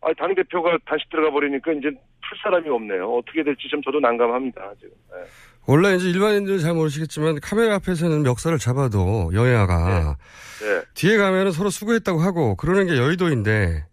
아 0.02 0.12
당 0.12 0.34
대표가 0.34 0.76
다시 0.84 1.02
들어가 1.08 1.30
버리니까 1.30 1.72
이제 1.72 1.88
풀 1.90 2.38
사람이 2.42 2.68
없네요. 2.68 3.10
어떻게 3.14 3.42
될지 3.42 3.68
좀 3.68 3.80
저도 3.80 4.00
난감합니다. 4.00 4.74
지금. 4.74 4.90
네. 5.10 5.24
원래 5.68 5.94
이제 5.96 6.08
일반인들은 6.08 6.60
잘 6.60 6.72
모르시겠지만 6.72 7.40
카메라 7.40 7.74
앞에서는 7.74 8.22
멱살을 8.22 8.56
잡아도 8.56 9.30
여야가 9.34 10.16
네. 10.62 10.82
뒤에 10.94 11.18
가면은 11.18 11.52
서로 11.52 11.68
수고했다고 11.68 12.20
하고 12.20 12.56
그러는 12.56 12.86
게 12.86 12.96
여의도인데 12.96 13.84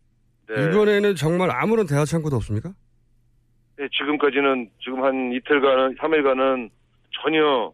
네. 0.47 0.63
이번에는 0.63 1.15
정말 1.15 1.51
아무런 1.51 1.85
대화 1.85 2.05
창구도 2.05 2.37
없습니까? 2.37 2.71
네, 3.77 3.89
지금까지는 3.91 4.69
지금 4.81 5.03
한 5.03 5.33
이틀간은 5.33 5.95
3일간은 5.95 6.69
전혀 7.21 7.73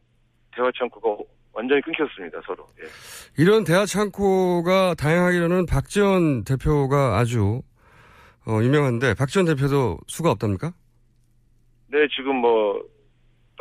대화 0.56 0.72
창구가 0.76 1.24
완전히 1.54 1.80
끊겼습니다 1.84 2.40
서로. 2.44 2.66
예. 2.82 2.88
이런 3.38 3.64
대화 3.64 3.86
창구가 3.86 4.96
다양하기로는 4.96 5.68
박지원 5.68 6.44
대표가 6.44 7.20
아주 7.20 7.62
어, 8.48 8.60
유명한데 8.64 9.14
박지원 9.14 9.46
대표도 9.46 10.00
수가 10.08 10.32
없답니까? 10.32 10.74
네, 11.90 12.00
지금 12.16 12.38
뭐, 12.38 12.82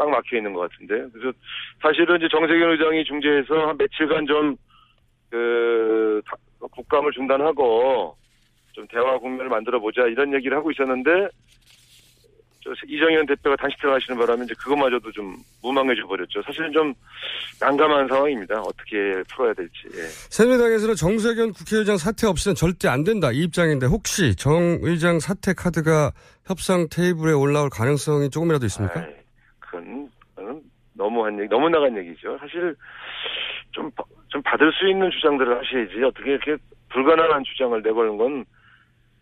딱 0.00 0.08
막혀 0.08 0.38
있는 0.38 0.54
것 0.54 0.60
같은데. 0.70 0.94
그래서 1.12 1.36
사실은 1.82 2.16
이제 2.16 2.26
정세균 2.32 2.70
의장이 2.70 3.04
중재해서 3.04 3.68
한 3.68 3.76
며칠간 3.76 4.26
좀, 4.26 4.56
그, 5.28 6.22
다- 6.26 6.36
국감을 6.72 7.12
중단하고 7.12 8.16
좀 8.72 8.86
대화 8.88 9.18
국면을 9.18 9.50
만들어 9.50 9.78
보자 9.78 10.02
이런 10.06 10.32
얘기를 10.32 10.56
하고 10.56 10.70
있었는데, 10.70 11.10
저 12.62 12.70
이정현 12.86 13.26
대표가 13.26 13.56
단식 13.56 13.78
들어가시는 13.80 14.18
바람에 14.18 14.44
이제 14.44 14.54
그것마저도 14.58 15.12
좀 15.12 15.34
무망해져 15.62 16.06
버렸죠. 16.06 16.42
사실은 16.42 16.70
좀 16.72 16.94
난감한 17.60 18.08
상황입니다. 18.08 18.60
어떻게 18.60 19.22
풀어야 19.34 19.52
될지. 19.54 19.72
예. 19.94 20.02
새누리당에서는 20.30 20.94
정세균 20.94 21.52
국회의장 21.52 21.96
사퇴 21.96 22.26
없이는 22.26 22.54
절대 22.54 22.88
안 22.88 23.02
된다 23.04 23.32
이 23.32 23.44
입장인데 23.44 23.86
혹시 23.86 24.34
정 24.36 24.78
의장 24.82 25.20
사퇴 25.20 25.54
카드가 25.54 26.12
협상 26.46 26.86
테이블에 26.90 27.32
올라올 27.32 27.70
가능성이 27.70 28.28
조금이라도 28.28 28.66
있습니까? 28.66 29.00
아이, 29.00 29.06
너무 31.00 31.24
한 31.24 31.38
얘기, 31.38 31.48
너무 31.48 31.68
나간 31.70 31.96
얘기죠. 31.96 32.36
사실 32.38 32.76
좀, 33.72 33.90
바- 33.92 34.04
좀 34.28 34.42
받을 34.42 34.70
수 34.72 34.86
있는 34.88 35.10
주장들을 35.10 35.48
하셔야지. 35.58 36.04
어떻게 36.04 36.32
이렇게 36.32 36.56
불가능한 36.90 37.42
주장을 37.44 37.80
내걸는 37.82 38.16
건 38.18 38.44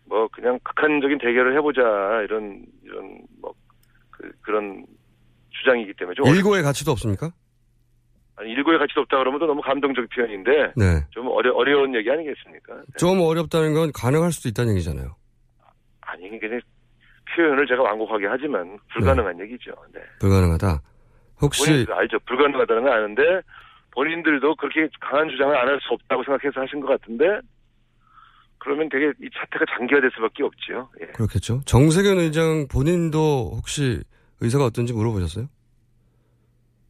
뭐 0.09 0.27
그냥 0.29 0.57
극한적인 0.63 1.19
대결을 1.19 1.55
해보자 1.55 1.81
이런 2.23 2.65
이런 2.83 3.21
뭐 3.39 3.53
그, 4.09 4.31
그런 4.41 4.83
주장이기 5.51 5.93
때문에 5.93 6.15
좀 6.15 6.25
일고의 6.25 6.63
가치도 6.63 6.89
없습니까? 6.89 7.29
아니, 8.35 8.49
일고의 8.53 8.79
가치도 8.79 9.01
없다 9.01 9.19
그러면 9.19 9.39
또 9.39 9.45
너무 9.45 9.61
감동적 9.61 10.09
표현인데 10.09 10.73
네. 10.75 11.05
좀 11.11 11.27
어려 11.27 11.53
어려운 11.53 11.93
얘기 11.93 12.09
아니겠습니까? 12.09 12.73
네. 12.75 12.83
좀 12.97 13.21
어렵다는 13.21 13.75
건 13.75 13.91
가능할 13.93 14.31
수도 14.31 14.49
있다는 14.49 14.73
얘기잖아요. 14.73 15.15
아니 16.01 16.27
그냥 16.39 16.59
표현을 17.35 17.67
제가 17.67 17.83
완곡하게 17.83 18.25
하지만 18.25 18.79
불가능한 18.91 19.39
얘기죠. 19.41 19.71
네. 19.93 20.01
불가능하다. 20.21 20.81
혹시 21.41 21.85
알죠. 21.89 22.19
불가능하다는 22.25 22.83
건 22.83 22.91
아는데 22.91 23.21
본인들도 23.91 24.55
그렇게 24.55 24.89
강한 24.99 25.29
주장을 25.29 25.55
안 25.55 25.67
할 25.67 25.79
수 25.81 25.93
없다고 25.93 26.23
생각해서 26.23 26.61
하신 26.61 26.79
것 26.81 26.87
같은데 26.87 27.25
그러면 28.57 28.89
되게 28.89 29.11
이 29.21 29.29
사태가 29.39 29.65
장기화될 29.77 30.11
수밖에 30.15 30.43
없지요. 30.43 30.89
예. 31.01 31.05
그렇겠죠. 31.13 31.61
정세균 31.65 32.19
의장 32.19 32.67
본인도 32.67 33.53
혹시 33.55 34.01
의사가 34.41 34.65
어떤지 34.65 34.91
물어보셨어요? 34.93 35.47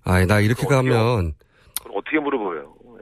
아, 0.04 0.26
나 0.26 0.40
이렇게 0.40 0.64
어떻게 0.66 0.76
가면 0.76 1.34
그걸 1.78 1.92
어떻게 1.96 2.20
물어보요? 2.20 2.76
예. 2.98 3.02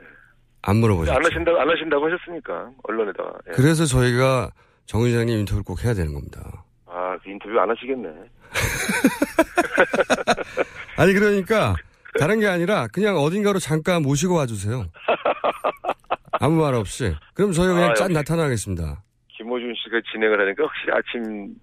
안 0.63 0.77
물어보셨죠. 0.77 1.17
안 1.17 1.25
하신다고 1.25 1.59
안 1.61 1.69
하신다고 1.69 2.05
하셨으니까 2.11 2.71
언론에다가. 2.83 3.33
예. 3.47 3.51
그래서 3.53 3.85
저희가 3.85 4.51
정 4.85 5.01
의장님 5.01 5.37
인터뷰를 5.39 5.63
꼭 5.63 5.83
해야 5.85 5.93
되는 5.93 6.13
겁니다. 6.13 6.65
아, 6.85 7.17
그 7.23 7.29
인터뷰 7.29 7.57
안 7.59 7.69
하시겠네. 7.69 8.09
아니 10.97 11.13
그러니까 11.13 11.75
다른 12.19 12.39
게 12.39 12.47
아니라 12.47 12.87
그냥 12.87 13.17
어딘가로 13.17 13.59
잠깐 13.59 14.01
모시고 14.01 14.35
와주세요. 14.35 14.85
아무 16.39 16.61
말 16.61 16.73
없이. 16.75 17.15
그럼 17.33 17.51
저희가 17.51 17.73
그냥 17.73 17.91
아, 17.91 17.93
짠. 17.93 18.11
나타나겠습니다. 18.13 19.03
김호준 19.29 19.73
씨가 19.75 20.01
진행을 20.11 20.39
하니까 20.41 20.63
확실히 20.65 20.93
아침 20.93 21.55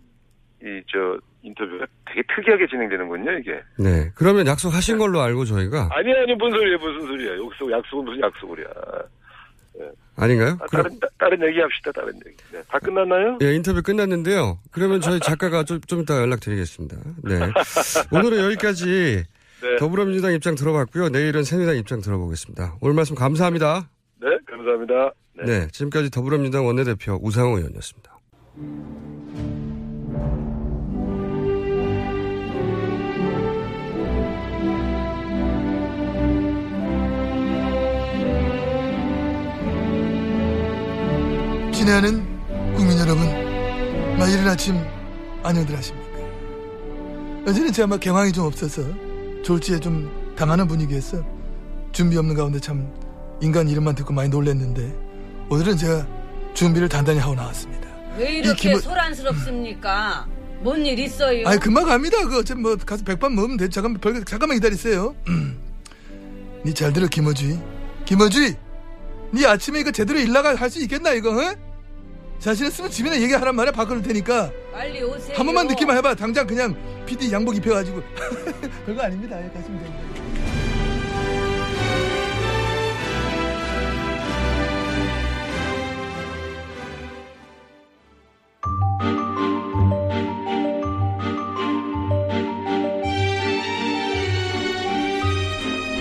이 0.62 0.82
저 0.90 1.18
인터뷰가 1.42 1.84
되게 2.06 2.22
특이하게 2.34 2.66
진행되는군요, 2.68 3.32
이게. 3.38 3.60
네. 3.78 4.10
그러면 4.14 4.46
약속하신 4.46 4.96
걸로 4.96 5.20
알고 5.20 5.44
저희가 5.44 5.90
아니 5.92 6.10
아니 6.14 6.34
무슨 6.36 6.52
소리야 6.58 6.78
무슨 6.78 7.06
소리야. 7.06 7.32
약속 7.32 7.70
약속은 7.70 8.04
무슨 8.06 8.22
약속이야. 8.22 8.66
아닌가요? 10.16 10.58
아, 10.60 10.66
그럼 10.66 10.98
다른 11.18 11.46
얘기 11.48 11.60
합시다. 11.60 11.90
다른 11.92 12.14
얘기. 12.26 12.36
네. 12.52 12.62
다 12.68 12.78
끝났나요? 12.78 13.38
예, 13.42 13.54
인터뷰 13.54 13.82
끝났는데요. 13.82 14.58
그러면 14.70 15.00
저희 15.00 15.18
작가가 15.20 15.64
좀, 15.64 15.80
좀 15.82 16.02
이따 16.02 16.20
연락드리겠습니다. 16.20 16.96
네. 17.24 17.40
오늘은 18.12 18.44
여기까지 18.44 19.24
네. 19.62 19.76
더불어민주당 19.78 20.32
입장 20.34 20.54
들어봤고요. 20.54 21.08
내일은 21.08 21.42
새누리당 21.42 21.76
입장 21.76 22.00
들어보겠습니다. 22.00 22.76
오늘 22.80 22.94
말씀 22.94 23.14
감사합니다. 23.16 23.88
네, 24.20 24.28
감사합니다. 24.46 25.12
네. 25.36 25.44
네. 25.44 25.68
지금까지 25.72 26.10
더불어민주당 26.10 26.66
원내대표 26.66 27.18
우상호 27.22 27.56
의원이었습니다. 27.58 28.18
친애하는 41.88 42.24
국민 42.76 42.98
여러분, 42.98 43.26
마 44.18 44.26
이른 44.26 44.48
아침 44.48 44.74
안녕들 45.42 45.76
하십니까? 45.76 46.18
어제는 47.46 47.72
제가 47.74 47.86
막 47.86 48.00
개망이 48.00 48.32
좀 48.32 48.46
없어서 48.46 48.80
졸지에 49.44 49.80
좀 49.80 50.10
당하는 50.34 50.66
분위기였어. 50.66 51.22
준비 51.92 52.16
없는 52.16 52.34
가운데 52.36 52.58
참 52.58 52.90
인간 53.42 53.68
이름만 53.68 53.94
듣고 53.96 54.14
많이 54.14 54.30
놀랬는데 54.30 54.96
오늘은 55.50 55.76
제가 55.76 56.06
준비를 56.54 56.88
단단히 56.88 57.18
하고 57.18 57.34
나왔습니다. 57.34 57.86
왜이 58.16 58.38
이렇게 58.38 58.70
김어- 58.72 58.80
소란스럽습니까? 58.80 60.26
뭔 60.62 60.86
일 60.86 60.98
있어요? 60.98 61.46
아니 61.46 61.60
금방 61.60 61.84
갑니다. 61.84 62.16
그 62.26 62.38
어차피 62.38 62.62
뭐 62.62 62.76
가서 62.76 63.04
백반 63.04 63.34
먹으면 63.34 63.58
돼. 63.58 63.68
잠깐 63.68 63.92
별 64.00 64.24
잠깐만 64.24 64.56
기다리세요. 64.56 65.14
니잘 66.64 66.94
들어 66.94 67.06
김어주이. 67.08 67.58
김어주이. 68.06 68.54
니 69.34 69.44
아침에 69.44 69.80
이거 69.80 69.90
제대로 69.90 70.18
일 70.18 70.32
나가 70.32 70.54
할 70.54 70.70
수 70.70 70.80
있겠나 70.80 71.12
이거? 71.12 71.28
어? 71.30 71.63
자신 72.38 72.66
있으면 72.66 72.90
집에나 72.90 73.20
얘기하란 73.20 73.54
말이야 73.56 73.72
바꿔놓을 73.72 74.02
테니까 74.02 74.50
빨리 74.72 75.02
오세요. 75.02 75.36
한 75.36 75.46
번만 75.46 75.66
느끼만 75.66 75.96
해봐. 75.98 76.14
당장 76.14 76.46
그냥 76.46 76.76
PD 77.06 77.32
양복 77.32 77.56
입혀가지고 77.56 78.02
별거 78.86 79.02
아닙니다. 79.02 79.38
예, 79.42 79.48
가시면 79.50 79.82
됩니다. 79.82 80.14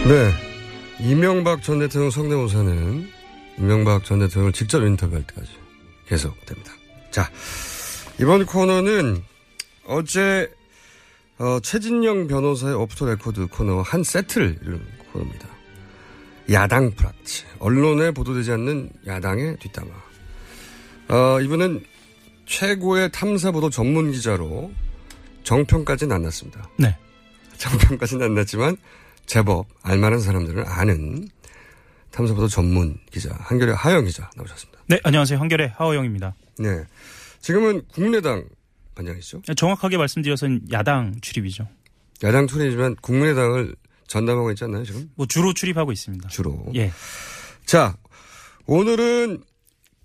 네. 0.07 0.31
이명박 0.99 1.61
전 1.63 1.79
대통령 1.79 2.11
성대모사는 2.11 3.07
이명박 3.57 4.03
전 4.03 4.19
대통령을 4.19 4.51
직접 4.51 4.83
인터뷰할 4.83 5.23
때까지 5.25 5.49
계속됩니다. 6.07 6.71
자, 7.11 7.29
이번 8.19 8.45
코너는 8.45 9.23
어제 9.85 10.49
어, 11.39 11.59
최진영 11.59 12.27
변호사의 12.27 12.75
Off 12.75 12.91
the 12.91 13.07
Record 13.07 13.47
코너 13.47 13.81
한 13.81 14.03
세트를 14.03 14.59
이루는 14.61 14.85
코너입니다. 15.11 15.47
야당 16.51 16.91
프락치. 16.91 17.45
언론에 17.59 18.11
보도되지 18.11 18.51
않는 18.51 18.91
야당의 19.07 19.57
뒷담화. 19.57 19.89
어, 21.09 21.41
이분은 21.41 21.83
최고의 22.45 23.11
탐사보도 23.11 23.69
전문 23.69 24.11
기자로 24.11 24.71
정평까지는 25.43 26.15
안 26.15 26.23
났습니다. 26.23 26.69
네. 26.77 26.95
정평까지는 27.57 28.25
안 28.25 28.35
났지만 28.35 28.77
제법 29.25 29.67
알만한 29.81 30.19
사람들은 30.19 30.65
아는 30.67 31.29
탐사보도 32.13 32.47
전문 32.47 32.97
기자 33.11 33.35
한겨레 33.39 33.73
하영 33.73 34.05
기자 34.05 34.29
나오셨습니다. 34.35 34.79
네, 34.87 34.99
안녕하세요. 35.03 35.39
한결의 35.39 35.69
하호영입니다. 35.69 36.35
네. 36.59 36.83
지금은 37.41 37.81
국민의당 37.87 38.47
반장이시죠? 38.95 39.41
정확하게 39.55 39.97
말씀드려서는 39.97 40.61
야당 40.71 41.19
출입이죠. 41.21 41.67
야당 42.23 42.45
출입이지만 42.45 42.95
국민의당을 42.97 43.75
전담하고 44.07 44.51
있지 44.51 44.63
않나요, 44.63 44.83
지금? 44.85 45.09
뭐 45.15 45.25
주로 45.25 45.53
출입하고 45.53 45.91
있습니다. 45.91 46.29
주로. 46.29 46.63
예. 46.75 46.91
자, 47.65 47.97
오늘은 48.67 49.43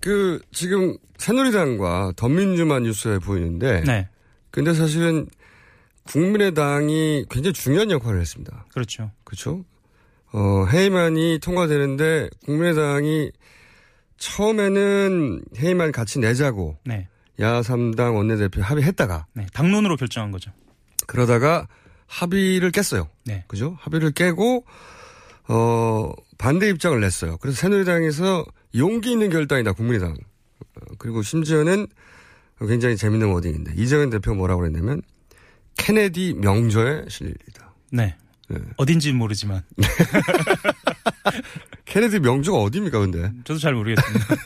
그 0.00 0.40
지금 0.50 0.96
새누리당과 1.18 2.14
덧민주만 2.16 2.84
뉴스에 2.84 3.18
보이는데 3.18 3.82
네. 3.82 4.08
근데 4.50 4.72
사실은 4.72 5.28
국민의당이 6.04 7.26
굉장히 7.28 7.52
중요한 7.52 7.90
역할을 7.90 8.18
했습니다. 8.18 8.64
그렇죠. 8.72 9.10
그렇죠? 9.24 9.64
어, 10.32 10.66
해임안이 10.70 11.38
통과되는데 11.40 12.28
국민의당이 12.44 13.32
처음에는 14.18 15.42
해임안 15.58 15.92
같이 15.92 16.18
내자고 16.18 16.76
네. 16.84 17.08
야3당 17.38 18.16
원내대표 18.16 18.62
합의했다가 18.62 19.26
네. 19.34 19.46
당론으로 19.52 19.96
결정한 19.96 20.32
거죠. 20.32 20.50
그러다가 21.06 21.68
합의를 22.06 22.72
깼어요. 22.72 23.08
네. 23.24 23.44
그죠? 23.46 23.76
합의를 23.80 24.10
깨고 24.12 24.64
어, 25.48 26.12
반대 26.36 26.68
입장을 26.68 27.00
냈어요. 27.00 27.38
그래서 27.38 27.58
새누리당에서 27.60 28.44
용기 28.76 29.12
있는 29.12 29.30
결단이다 29.30 29.72
국민의당. 29.72 30.12
어, 30.12 30.80
그리고 30.98 31.22
심지어는 31.22 31.86
굉장히 32.60 32.96
재밌는 32.96 33.28
워딩인데 33.32 33.74
이정현 33.76 34.10
대표 34.10 34.34
뭐라고 34.34 34.60
그랬냐면 34.60 35.00
케네디 35.76 36.34
명저에 36.34 37.04
실리다. 37.08 37.72
네. 37.92 38.16
네. 38.48 38.58
어딘지는 38.76 39.18
모르지만 39.18 39.62
케네디 41.84 42.20
명저가 42.20 42.58
어디입니까 42.58 43.00
근데? 43.00 43.32
저도 43.44 43.58
잘 43.58 43.74
모르겠습니다. 43.74 44.26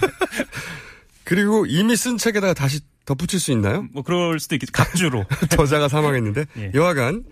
그리고 1.25 1.67
이미 1.67 1.97
쓴 1.97 2.19
책에다가 2.19 2.55
다시 2.55 2.81
덧붙일 3.05 3.41
수 3.41 3.53
있나요? 3.53 3.87
뭐 3.93 4.03
그럴 4.03 4.39
수도 4.39 4.55
있겠죠. 4.55 4.73
각주로. 4.73 5.25
저자가 5.51 5.89
사망했는데 5.89 6.47
예. 6.59 6.71
여하간 6.75 7.25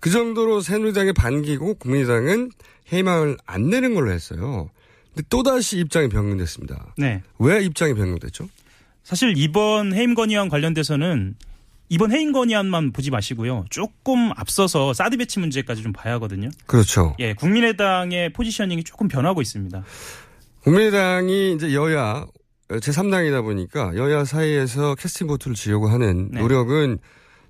그 0.00 0.10
정도로 0.10 0.60
새누리당이 0.60 1.12
반기고 1.14 1.74
국민의당은 1.74 2.50
해임을 2.92 3.36
안 3.46 3.70
내는 3.70 3.94
걸로 3.94 4.12
했어요. 4.12 4.70
근데 5.14 5.26
또다시 5.28 5.78
입장이 5.78 6.08
변경됐습니다. 6.08 6.94
네. 6.98 7.22
왜 7.38 7.64
입장이 7.64 7.94
변경됐죠? 7.94 8.48
사실 9.02 9.34
이번 9.36 9.94
해임 9.94 10.14
건의안 10.14 10.48
관련돼서는 10.48 11.36
이번 11.88 12.12
해임 12.12 12.32
건의안만 12.32 12.92
보지 12.92 13.10
마시고요. 13.10 13.64
조금 13.70 14.32
앞서서 14.36 14.92
사드 14.92 15.16
배치 15.18 15.38
문제까지 15.38 15.82
좀 15.82 15.92
봐야 15.92 16.14
하거든요. 16.14 16.48
그렇죠. 16.66 17.14
예, 17.20 17.34
국민의당의 17.34 18.32
포지셔닝이 18.32 18.84
조금 18.84 19.08
변하고 19.08 19.40
있습니다. 19.40 19.84
국민의당이 20.62 21.54
이제 21.54 21.74
여야 21.74 22.26
제3당이다 22.68 23.42
보니까 23.42 23.94
여야 23.94 24.24
사이에서 24.24 24.96
캐스팅 24.96 25.28
보트를 25.28 25.54
지려고 25.54 25.88
하는 25.88 26.30
네. 26.32 26.40
노력은 26.40 26.98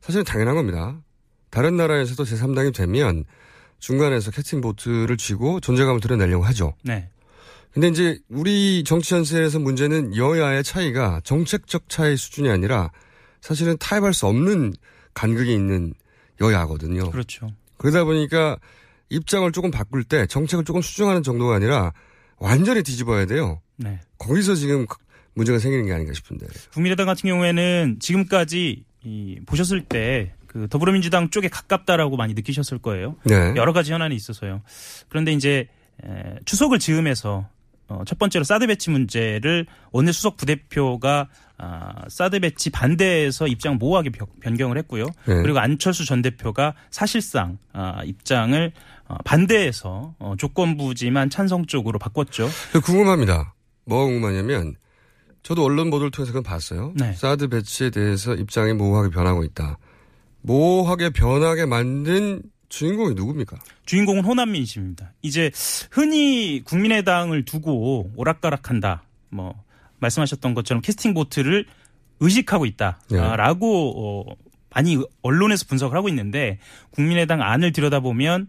사실은 0.02 0.24
당연한 0.24 0.54
겁니다. 0.54 1.00
다른 1.50 1.76
나라에서도 1.76 2.22
제3당이 2.22 2.74
되면 2.74 3.24
중간에서 3.78 4.30
캐스팅 4.30 4.60
보트를 4.60 5.16
쥐고 5.16 5.60
존재감을 5.60 6.00
드러내려고 6.00 6.44
하죠. 6.44 6.74
네. 6.82 7.08
근데 7.72 7.88
이제 7.88 8.18
우리 8.28 8.84
정치 8.84 9.10
전세에서 9.10 9.58
문제는 9.58 10.16
여야의 10.16 10.64
차이가 10.64 11.20
정책적 11.24 11.88
차이 11.88 12.16
수준이 12.16 12.48
아니라 12.50 12.90
사실은 13.46 13.76
타협할 13.78 14.12
수 14.14 14.26
없는 14.26 14.74
간극이 15.14 15.52
있는 15.52 15.94
여야거든요. 16.40 17.10
그렇죠. 17.10 17.48
그러다 17.76 18.04
보니까 18.04 18.58
입장을 19.08 19.50
조금 19.52 19.70
바꿀 19.70 20.04
때 20.04 20.26
정책을 20.26 20.64
조금 20.64 20.82
수정하는 20.82 21.22
정도가 21.22 21.54
아니라 21.54 21.92
완전히 22.38 22.82
뒤집어야 22.82 23.26
돼요. 23.26 23.60
네. 23.76 24.00
거기서 24.18 24.54
지금 24.54 24.86
문제가 25.34 25.58
생기는 25.58 25.86
게 25.86 25.92
아닌가 25.92 26.12
싶은데. 26.12 26.46
국민의당 26.72 27.06
같은 27.06 27.28
경우에는 27.28 27.98
지금까지 28.00 28.84
이 29.04 29.40
보셨을 29.46 29.84
때 29.84 30.36
그 30.56 30.68
더불어민주당 30.68 31.28
쪽에 31.28 31.48
가깝다라고 31.48 32.16
많이 32.16 32.32
느끼셨을 32.32 32.78
거예요. 32.78 33.16
네. 33.24 33.52
여러 33.56 33.74
가지 33.74 33.92
현안이 33.92 34.14
있어서요. 34.14 34.62
그런데 35.10 35.32
이제 35.32 35.68
에, 36.02 36.38
추석을 36.46 36.78
지으면서 36.78 37.46
어, 37.88 38.02
첫 38.06 38.18
번째로 38.18 38.42
사드 38.42 38.66
배치 38.66 38.88
문제를 38.88 39.66
원내 39.92 40.12
수석 40.12 40.38
부대표가 40.38 41.28
아, 41.58 41.92
사드 42.08 42.40
배치 42.40 42.68
반대해서 42.70 43.46
입장 43.46 43.76
모호하게 43.78 44.10
변- 44.10 44.28
변경을 44.40 44.76
했고요. 44.78 45.04
네. 45.26 45.34
그리고 45.42 45.58
안철수 45.58 46.04
전 46.04 46.20
대표가 46.22 46.74
사실상 46.90 47.58
아, 47.72 48.02
입장을 48.04 48.72
어, 49.08 49.16
반대해서 49.24 50.14
어, 50.18 50.34
조건부지만 50.36 51.30
찬성 51.30 51.64
쪽으로 51.66 51.98
바꿨죠. 51.98 52.48
그 52.72 52.80
궁금합니다. 52.80 53.54
뭐가 53.86 54.04
궁금하냐면 54.06 54.74
저도 55.42 55.64
언론 55.64 55.90
보도를 55.90 56.10
통해서 56.10 56.32
그건 56.32 56.42
봤어요. 56.42 56.92
네. 56.96 57.12
사드 57.14 57.48
배치에 57.48 57.90
대해서 57.90 58.34
입장이 58.34 58.72
모호하게 58.74 59.10
변하고 59.10 59.44
있다. 59.44 59.78
모호하게 60.42 61.10
변하게 61.10 61.66
만든 61.66 62.42
주인공이 62.68 63.14
누굽니까? 63.14 63.56
주인공은 63.86 64.24
호남 64.24 64.50
민심입니다. 64.52 65.12
이제 65.22 65.50
흔히 65.90 66.62
국민의당을 66.64 67.44
두고 67.44 68.10
오락가락한다. 68.16 69.04
뭐 69.30 69.54
말씀하셨던 69.98 70.54
것처럼 70.54 70.80
캐스팅 70.82 71.14
보트를 71.14 71.66
의식하고 72.20 72.64
네. 72.64 72.70
있다라고 72.70 74.26
어, 74.30 74.36
많이 74.70 74.98
언론에서 75.22 75.64
분석을 75.66 75.96
하고 75.96 76.08
있는데 76.08 76.58
국민의당 76.90 77.42
안을 77.42 77.72
들여다보면 77.72 78.48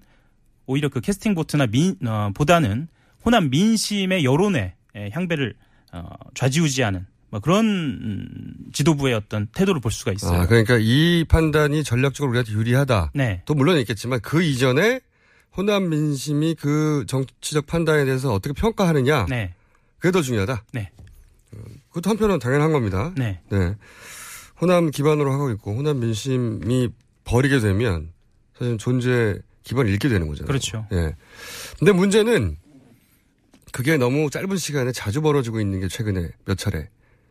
오히려 0.65 0.89
그 0.89 0.99
캐스팅 0.99 1.35
보트나 1.35 1.67
민 1.67 1.95
어, 2.05 2.31
보다는 2.33 2.87
호남 3.25 3.49
민심의 3.49 4.23
여론에 4.23 4.75
예, 4.95 5.09
향배를 5.13 5.53
어, 5.93 6.09
좌지우지하는 6.33 7.05
뭐 7.29 7.39
그런 7.39 7.65
음, 7.65 8.53
지도부의 8.73 9.13
어떤 9.13 9.47
태도를 9.47 9.81
볼 9.81 9.91
수가 9.91 10.11
있어요. 10.11 10.41
아, 10.41 10.47
그러니까 10.47 10.77
이 10.79 11.25
판단이 11.27 11.83
전략적으로 11.83 12.31
우리한테 12.31 12.53
유리하다. 12.53 13.11
네. 13.15 13.41
또 13.45 13.53
물론 13.53 13.77
있겠지만 13.79 14.21
그 14.21 14.41
이전에 14.41 15.01
호남 15.55 15.89
민심이 15.89 16.55
그 16.55 17.05
정치적 17.07 17.65
판단에 17.67 18.05
대해서 18.05 18.33
어떻게 18.33 18.53
평가하느냐. 18.53 19.25
네. 19.27 19.53
그게 19.99 20.11
더 20.11 20.21
중요하다. 20.21 20.63
네. 20.71 20.91
그것도 21.89 22.09
한편은 22.09 22.39
당연한 22.39 22.71
겁니다. 22.71 23.13
네. 23.15 23.39
네. 23.49 23.75
호남 24.61 24.91
기반으로 24.91 25.31
하고 25.31 25.51
있고 25.51 25.75
호남 25.75 25.99
민심이 25.99 26.89
버리게 27.23 27.59
되면 27.59 28.11
사실 28.57 28.77
존재 28.77 29.39
기반을 29.63 29.91
잃게 29.91 30.09
되는 30.09 30.27
거잖아요. 30.27 30.47
그렇죠. 30.47 30.87
예. 30.93 31.15
근데 31.77 31.91
문제는 31.91 32.57
그게 33.71 33.97
너무 33.97 34.29
짧은 34.29 34.57
시간에 34.57 34.91
자주 34.91 35.21
벌어지고 35.21 35.59
있는 35.59 35.79
게 35.79 35.87
최근에 35.87 36.29
몇 36.45 36.57
차례. 36.57 36.89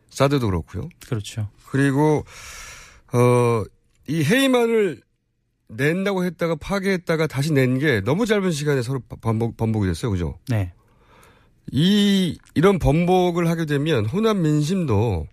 사드도 0.09 0.45
그렇고요. 0.47 0.87
그렇죠. 1.07 1.49
그리고 1.69 2.23
어, 3.11 3.63
이 4.07 4.23
회의만을 4.23 5.01
낸다고 5.69 6.23
했다가 6.23 6.55
파괴했다가 6.55 7.27
다시 7.27 7.51
낸 7.51 7.79
게 7.79 7.99
너무 8.01 8.25
짧은 8.25 8.51
시간에 8.51 8.81
서로 8.81 9.01
반복, 9.21 9.57
반복이 9.57 9.85
됐어요. 9.87 10.11
그죠? 10.11 10.39
네. 10.47 10.71
이, 11.71 12.37
이런 12.55 12.79
번복을 12.79 13.47
하게 13.49 13.65
되면 13.65 14.05
호남 14.05 14.41
민심도 14.41 15.27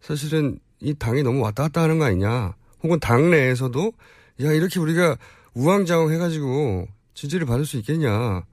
사실은 0.00 0.58
이 0.80 0.94
당이 0.94 1.22
너무 1.22 1.40
왔다 1.40 1.64
갔다 1.64 1.82
하는 1.82 1.98
거 1.98 2.04
아니냐. 2.04 2.54
혹은 2.82 3.00
당 3.00 3.30
내에서도 3.30 3.92
야, 4.42 4.52
이렇게 4.52 4.80
우리가 4.80 5.16
우왕좌왕 5.54 6.12
해가지고 6.12 6.86
지지를 7.14 7.46
받을 7.46 7.64
수 7.64 7.76
있겠냐. 7.78 8.44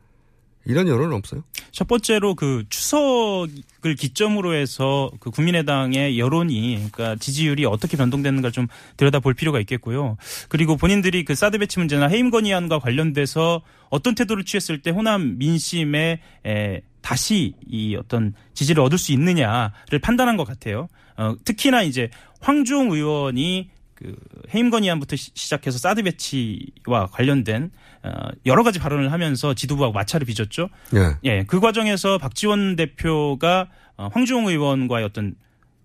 이런 0.65 0.87
여론은 0.87 1.15
없어요. 1.17 1.43
첫 1.71 1.87
번째로 1.87 2.35
그 2.35 2.63
추석을 2.69 3.95
기점으로 3.97 4.53
해서 4.53 5.09
그 5.19 5.31
국민의당의 5.31 6.19
여론이 6.19 6.89
그러니까 6.91 7.15
지지율이 7.15 7.65
어떻게 7.65 7.97
변동되는가 7.97 8.51
좀 8.51 8.67
들여다볼 8.97 9.33
필요가 9.33 9.59
있겠고요. 9.59 10.17
그리고 10.49 10.77
본인들이 10.77 11.25
그 11.25 11.33
사드 11.33 11.57
배치 11.57 11.79
문제나 11.79 12.07
해임 12.07 12.29
건의안과 12.29 12.77
관련돼서 12.77 13.61
어떤 13.89 14.13
태도를 14.13 14.45
취했을 14.45 14.83
때 14.83 14.91
호남 14.91 15.39
민심에 15.39 16.21
에, 16.45 16.81
다시 17.01 17.55
이 17.67 17.95
어떤 17.95 18.33
지지를 18.53 18.83
얻을 18.83 18.97
수 18.97 19.11
있느냐를 19.11 19.99
판단한 20.01 20.37
것 20.37 20.45
같아요. 20.45 20.87
어, 21.17 21.35
특히나 21.43 21.81
이제 21.83 22.09
황주홍 22.41 22.91
의원이 22.91 23.69
그 23.95 24.15
해임 24.53 24.69
건의안부터 24.69 25.15
시- 25.15 25.31
시작해서 25.35 25.77
사드 25.77 26.03
배치와 26.03 27.07
관련된 27.11 27.71
어, 28.03 28.09
여러 28.45 28.63
가지 28.63 28.79
발언을 28.79 29.11
하면서 29.11 29.53
지도부하고 29.53 29.93
마찰을 29.93 30.25
빚었죠. 30.25 30.69
예. 30.95 31.17
예, 31.23 31.43
그 31.43 31.59
과정에서 31.59 32.17
박지원 32.17 32.75
대표가 32.75 33.67
어, 33.97 34.09
황주홍 34.11 34.47
의원과의 34.47 35.05
어떤 35.05 35.35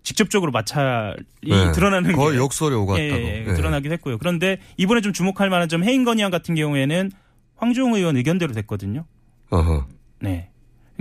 직접적으로 0.01 0.51
마찰이 0.51 1.17
네. 1.43 1.71
드러나는 1.73 2.13
거의 2.15 2.31
게 2.33 2.37
욕설이 2.37 2.73
오갔다고. 2.73 3.03
예, 3.03 3.11
예, 3.11 3.45
예, 3.45 3.49
예. 3.49 3.53
드러나기도 3.53 3.93
했고요. 3.93 4.17
그런데 4.17 4.57
이번에 4.77 5.01
좀 5.01 5.13
주목할 5.13 5.49
만한 5.49 5.67
점 5.69 5.83
해임 5.83 6.05
건의안 6.05 6.31
같은 6.31 6.55
경우에는 6.55 7.11
황주홍 7.57 7.93
의원 7.95 8.15
의견대로 8.17 8.53
됐거든요. 8.53 9.05
어허. 9.49 9.85
네. 10.21 10.49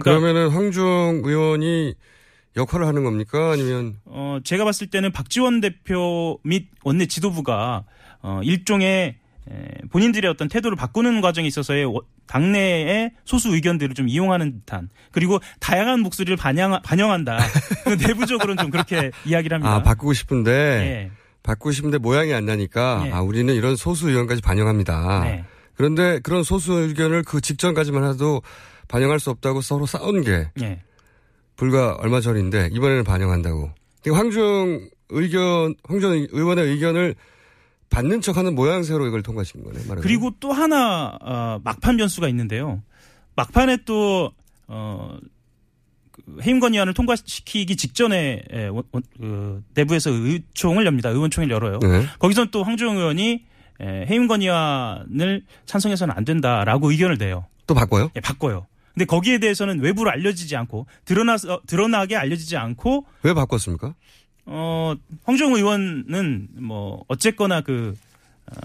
그러니까 0.01 0.20
그러면은 0.20 0.49
황중 0.51 1.22
의원이 1.24 1.94
역할을 2.57 2.86
하는 2.86 3.05
겁니까? 3.05 3.51
아니면 3.53 3.97
어, 4.07 4.38
제가 4.44 4.64
봤을 4.64 4.86
때는 4.88 5.12
박지원 5.12 5.61
대표 5.61 6.38
및 6.42 6.68
원내 6.84 7.07
지도부가 7.07 7.84
어, 8.22 8.40
일종의 8.42 9.16
에, 9.49 9.68
본인들의 9.90 10.28
어떤 10.30 10.49
태도를 10.49 10.76
바꾸는 10.76 11.20
과정에 11.20 11.47
있어서의 11.47 11.84
워- 11.84 12.03
당내의 12.26 13.12
소수 13.24 13.55
의견들을 13.55 13.94
좀 13.94 14.09
이용하는 14.09 14.61
듯한 14.61 14.88
그리고 15.12 15.38
다양한 15.61 16.01
목소리를 16.01 16.36
반영, 16.36 16.80
반영한다. 16.82 17.38
그 17.84 17.90
내부적으로는 18.03 18.57
좀 18.62 18.70
그렇게 18.70 19.12
이야기를 19.24 19.55
합니다. 19.57 19.74
아 19.74 19.82
바꾸고 19.82 20.12
싶은데 20.14 20.51
예. 20.51 21.11
바꾸고 21.44 21.70
싶은데 21.70 21.99
모양이 21.99 22.34
안 22.34 22.44
나니까 22.47 23.05
예. 23.07 23.12
아 23.12 23.20
우리는 23.20 23.55
이런 23.55 23.76
소수 23.76 24.09
의견까지 24.09 24.42
반영합니다. 24.42 25.24
네. 25.24 25.44
그런데 25.74 26.18
그런 26.20 26.42
소수 26.42 26.72
의견을 26.72 27.22
그 27.22 27.40
직전까지만 27.40 28.11
해도 28.11 28.42
반영할 28.89 29.20
수 29.20 29.30
없다고 29.30 29.61
서로 29.61 29.87
싸운 29.87 30.22
게 30.22 30.49
예. 30.61 30.80
불과 31.57 31.95
얼마 32.01 32.20
전인데 32.20 32.70
이번에는 32.72 33.05
반영한다고. 33.05 33.70
그러니까 34.03 34.20
황중 34.24 34.89
의견 35.11 35.74
황중 35.84 36.26
의원의 36.30 36.66
의견을 36.66 37.14
받는 37.91 38.20
척하는 38.20 38.55
모양새로 38.55 39.07
이걸 39.07 39.22
통과시킨 39.22 39.62
거네. 39.64 39.74
말하자면. 39.80 40.03
그리고 40.03 40.30
또 40.41 40.53
하나 40.53 41.16
어, 41.20 41.61
막판 41.64 41.97
변수가 41.97 42.28
있는데요. 42.28 42.82
막판에 43.37 43.78
또 43.84 44.32
어, 44.68 45.16
그 46.11 46.22
해임 46.43 46.59
건의안을 46.61 46.95
통과시키기 46.95 47.76
직전에 47.76 48.43
에, 48.51 48.66
원- 48.68 48.82
원- 48.93 49.03
그 49.18 49.62
내부에서 49.74 50.11
의총을 50.11 50.84
엽니다. 50.87 51.11
의원총회를 51.11 51.55
열어요. 51.55 51.78
네. 51.80 52.07
거기서 52.18 52.47
또 52.47 52.64
황주영 52.64 52.97
의원이 52.97 53.45
에, 53.80 54.07
해임 54.09 54.26
건의안을 54.26 55.45
찬성해서는 55.66 56.14
안 56.16 56.24
된다라고 56.24 56.91
의견을 56.91 57.18
내요. 57.18 57.47
또 57.66 57.74
바꿔요? 57.74 58.11
예, 58.16 58.20
바꿔요. 58.20 58.66
근데 58.97 59.05
거기에 59.05 59.36
대해서는 59.36 59.80
외부로 59.80 60.11
알려지지 60.11 60.57
않고 60.57 60.86
드러나서 61.05 61.61
드러나게 61.66 62.16
알려지지 62.16 62.57
않고 62.57 63.05
왜 63.24 63.34
바꿨습니까? 63.34 63.94
어, 64.47 64.94
황정 65.24 65.53
의원은 65.55 66.49
뭐 66.62 67.05
어쨌거나 67.07 67.61
그 67.61 67.94
어, 68.47 68.57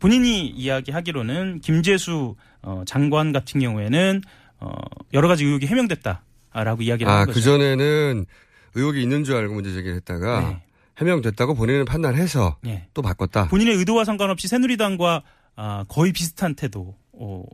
본인이 0.00 0.48
이야기하기로는 0.48 1.60
김재수 1.60 2.34
어, 2.62 2.82
장관 2.84 3.30
같은 3.32 3.60
경우에는 3.60 4.22
어, 4.58 4.72
여러 5.12 5.28
가지 5.28 5.44
의혹이 5.44 5.68
해명됐다라고 5.68 6.82
이야기를 6.82 7.08
아, 7.08 7.20
한 7.20 7.26
거죠. 7.26 7.38
그 7.38 7.40
전에는 7.40 8.26
의혹이 8.74 9.00
있는 9.00 9.22
줄 9.22 9.36
알고 9.36 9.54
문제 9.54 9.72
제기를 9.72 9.94
했다가 9.98 10.40
네. 10.40 10.62
해명됐다고 10.98 11.54
본인은 11.54 11.84
판단해서 11.84 12.56
예. 12.66 12.88
또 12.92 13.02
바꿨다. 13.02 13.46
본인의 13.48 13.76
의도와 13.76 14.04
상관없이 14.04 14.48
새누리당과 14.48 15.22
아, 15.54 15.84
거의 15.86 16.12
비슷한 16.12 16.56
태도 16.56 16.96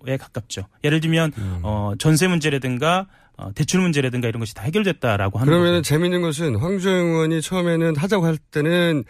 에 0.06 0.16
가깝죠. 0.16 0.66
예를 0.84 1.00
들면 1.00 1.32
음. 1.38 1.60
어, 1.62 1.92
전세 1.98 2.28
문제라든가 2.28 3.06
어, 3.36 3.52
대출 3.54 3.80
문제라든가 3.80 4.28
이런 4.28 4.38
것이 4.40 4.54
다 4.54 4.62
해결됐다라고 4.62 5.38
하는 5.38 5.52
거죠. 5.58 5.82
재밌는 5.82 6.22
것은 6.22 6.56
황주영 6.56 6.94
의원이 7.08 7.42
처음에는 7.42 7.96
하자고 7.96 8.24
할 8.24 8.38
때는 8.38 9.04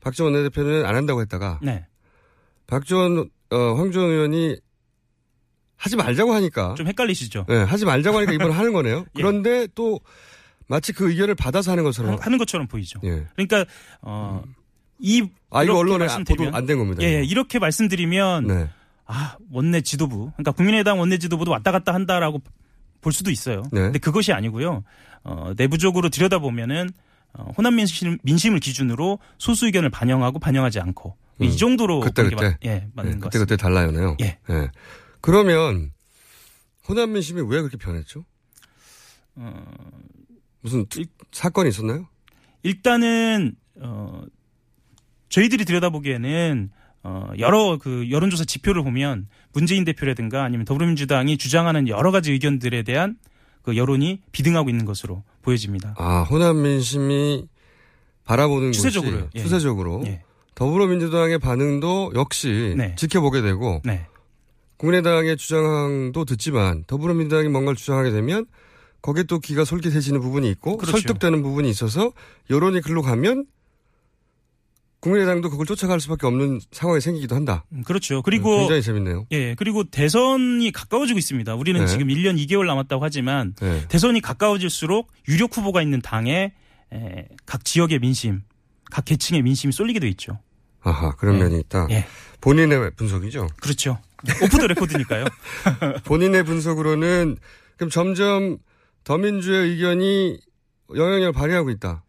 박지원 0.00 0.34
원내대표는 0.34 0.84
안 0.84 0.96
한다고 0.96 1.20
했다가 1.20 1.60
네, 1.62 1.86
박지원 2.66 3.30
어, 3.50 3.56
황주영 3.74 4.08
의원이 4.10 4.56
하지 5.76 5.96
말자고 5.96 6.32
하니까 6.34 6.74
좀 6.74 6.86
헷갈리시죠. 6.86 7.46
예, 7.50 7.54
하지 7.58 7.84
말자고 7.84 8.16
하니까 8.18 8.32
이번에 8.32 8.52
하는 8.52 8.72
거네요. 8.72 8.98
예. 9.16 9.22
그런데 9.22 9.66
또 9.74 10.00
마치 10.68 10.92
그 10.92 11.10
의견을 11.10 11.34
받아서 11.34 11.70
하는 11.72 11.84
것처럼 11.84 12.18
하는 12.20 12.38
것처럼 12.38 12.66
보이죠. 12.66 13.00
예. 13.04 13.26
그러니까 13.34 13.64
어, 14.00 14.42
이아 14.98 15.62
이거 15.64 15.76
언론에 15.76 16.06
말씀드리면- 16.06 16.36
보도 16.46 16.56
안 16.56 16.66
된 16.66 16.78
겁니다. 16.78 17.02
예, 17.02 17.18
예. 17.20 17.24
이렇게 17.24 17.58
말씀드리면 17.58 18.46
네. 18.46 18.68
아 19.12 19.36
원내 19.50 19.82
지도부, 19.82 20.30
그러니까 20.32 20.52
국민의당 20.52 20.98
원내 20.98 21.18
지도부도 21.18 21.50
왔다 21.50 21.70
갔다 21.70 21.92
한다라고 21.92 22.40
볼 23.02 23.12
수도 23.12 23.30
있어요. 23.30 23.62
네. 23.72 23.80
근데 23.82 23.98
그것이 23.98 24.32
아니고요. 24.32 24.84
어, 25.24 25.52
내부적으로 25.56 26.08
들여다 26.08 26.38
보면은 26.38 26.88
어, 27.34 27.50
호남 27.56 27.76
민심, 27.76 28.18
민심을 28.22 28.60
기준으로 28.60 29.18
소수 29.38 29.66
의견을 29.66 29.90
반영하고 29.90 30.38
반영하지 30.38 30.80
않고 30.80 31.16
음. 31.40 31.44
이 31.44 31.56
정도로 31.56 32.00
그때, 32.00 32.22
그때. 32.24 32.36
맞, 32.36 32.58
예, 32.64 32.88
맞는 32.94 33.12
예, 33.12 33.16
것 33.16 33.24
그때. 33.24 33.38
그때 33.38 33.56
달라요네요. 33.56 34.16
예. 34.20 34.38
그러면 35.20 35.92
호남 36.88 37.12
민심이 37.12 37.40
왜 37.42 37.60
그렇게 37.60 37.76
변했죠? 37.76 38.24
어, 39.36 39.64
무슨 40.60 40.86
특- 40.88 41.10
사건이 41.32 41.68
있었나요? 41.70 42.06
일단은 42.62 43.54
어, 43.80 44.22
저희들이 45.28 45.64
들여다보기에는 45.64 46.70
어, 47.04 47.30
여러 47.38 47.78
그 47.80 48.08
여론조사 48.10 48.44
지표를 48.44 48.82
보면 48.84 49.26
문재인 49.52 49.84
대표라든가 49.84 50.44
아니면 50.44 50.64
더불어민주당이 50.64 51.36
주장하는 51.36 51.88
여러 51.88 52.10
가지 52.10 52.32
의견들에 52.32 52.82
대한 52.82 53.16
그 53.62 53.76
여론이 53.76 54.20
비등하고 54.32 54.70
있는 54.70 54.84
것으로 54.84 55.22
보여집니다. 55.42 55.94
아 55.98 56.22
호남 56.22 56.62
민심이 56.62 57.46
바라보는 58.24 58.72
추세적으로요. 58.72 59.20
곳이 59.20 59.30
예. 59.34 59.42
추세적으로 59.42 60.02
예. 60.06 60.22
더불어민주당의 60.54 61.38
반응도 61.38 62.12
역시 62.14 62.74
네. 62.76 62.94
지켜보게 62.96 63.42
되고 63.42 63.80
네. 63.84 64.06
국민의당의 64.76 65.36
주장도 65.36 66.24
듣지만 66.24 66.84
더불어민주당이 66.86 67.48
뭔가를 67.48 67.76
주장하게 67.76 68.10
되면 68.10 68.46
거기에 69.00 69.24
또 69.24 69.38
귀가 69.38 69.64
솔깃해지는 69.64 70.20
부분이 70.20 70.48
있고 70.50 70.76
그렇죠. 70.76 70.92
설득되는 70.92 71.42
부분이 71.42 71.68
있어서 71.70 72.12
여론이 72.50 72.80
글로 72.80 73.02
가면 73.02 73.46
국민의당도 75.02 75.50
그걸 75.50 75.66
쫓아갈 75.66 75.98
수밖에 76.00 76.28
없는 76.28 76.60
상황이 76.70 77.00
생기기도 77.00 77.34
한다. 77.34 77.64
음, 77.72 77.82
그렇죠. 77.82 78.22
그리고 78.22 78.58
굉장히 78.58 78.82
재밌네요. 78.82 79.26
예, 79.32 79.56
그리고 79.56 79.82
대선이 79.82 80.70
가까워지고 80.70 81.18
있습니다. 81.18 81.56
우리는 81.56 81.80
네. 81.80 81.86
지금 81.88 82.06
1년 82.06 82.38
2개월 82.46 82.66
남았다고 82.66 83.04
하지만 83.04 83.52
네. 83.60 83.86
대선이 83.88 84.20
가까워질수록 84.20 85.10
유력 85.28 85.56
후보가 85.56 85.82
있는 85.82 86.00
당에 86.00 86.54
에, 86.92 87.28
각 87.46 87.64
지역의 87.64 87.98
민심, 87.98 88.42
각 88.92 89.04
계층의 89.04 89.42
민심이 89.42 89.72
쏠리게 89.72 89.98
돼 89.98 90.08
있죠. 90.10 90.38
아하 90.82 91.10
그런 91.16 91.34
예. 91.34 91.38
면이 91.40 91.58
있다. 91.60 91.88
예. 91.90 92.06
본인의 92.40 92.92
분석이죠. 92.94 93.48
그렇죠. 93.60 93.98
오프 94.40 94.56
더 94.56 94.68
레코드니까요. 94.68 95.24
본인의 96.04 96.44
분석으로는 96.44 97.38
그럼 97.76 97.90
점점 97.90 98.58
더민주의 99.02 99.70
의견이 99.70 100.38
영향력을 100.94 101.32
발휘하고 101.32 101.70
있다. 101.70 102.04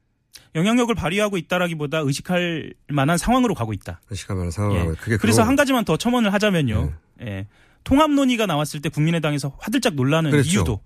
영향력을 0.55 0.93
발휘하고 0.95 1.37
있다라기보다 1.37 1.99
의식할 1.99 2.73
만한 2.89 3.17
상황으로 3.17 3.55
가고 3.55 3.73
있다. 3.73 4.01
의식하면 4.09 4.47
예. 4.47 4.51
상황하고 4.51 4.95
그게 4.99 5.17
그래서 5.17 5.41
그거- 5.41 5.47
한 5.49 5.55
가지만 5.55 5.83
더 5.85 5.97
첨언을 5.97 6.31
하자면요. 6.33 6.93
예. 7.21 7.47
통합 7.83 8.11
논의가 8.11 8.45
나왔을 8.45 8.81
때 8.81 8.89
국민의당에서 8.89 9.55
화들짝 9.59 9.95
놀라는 9.95 10.31
그랬죠. 10.31 10.49
이유도 10.51 10.79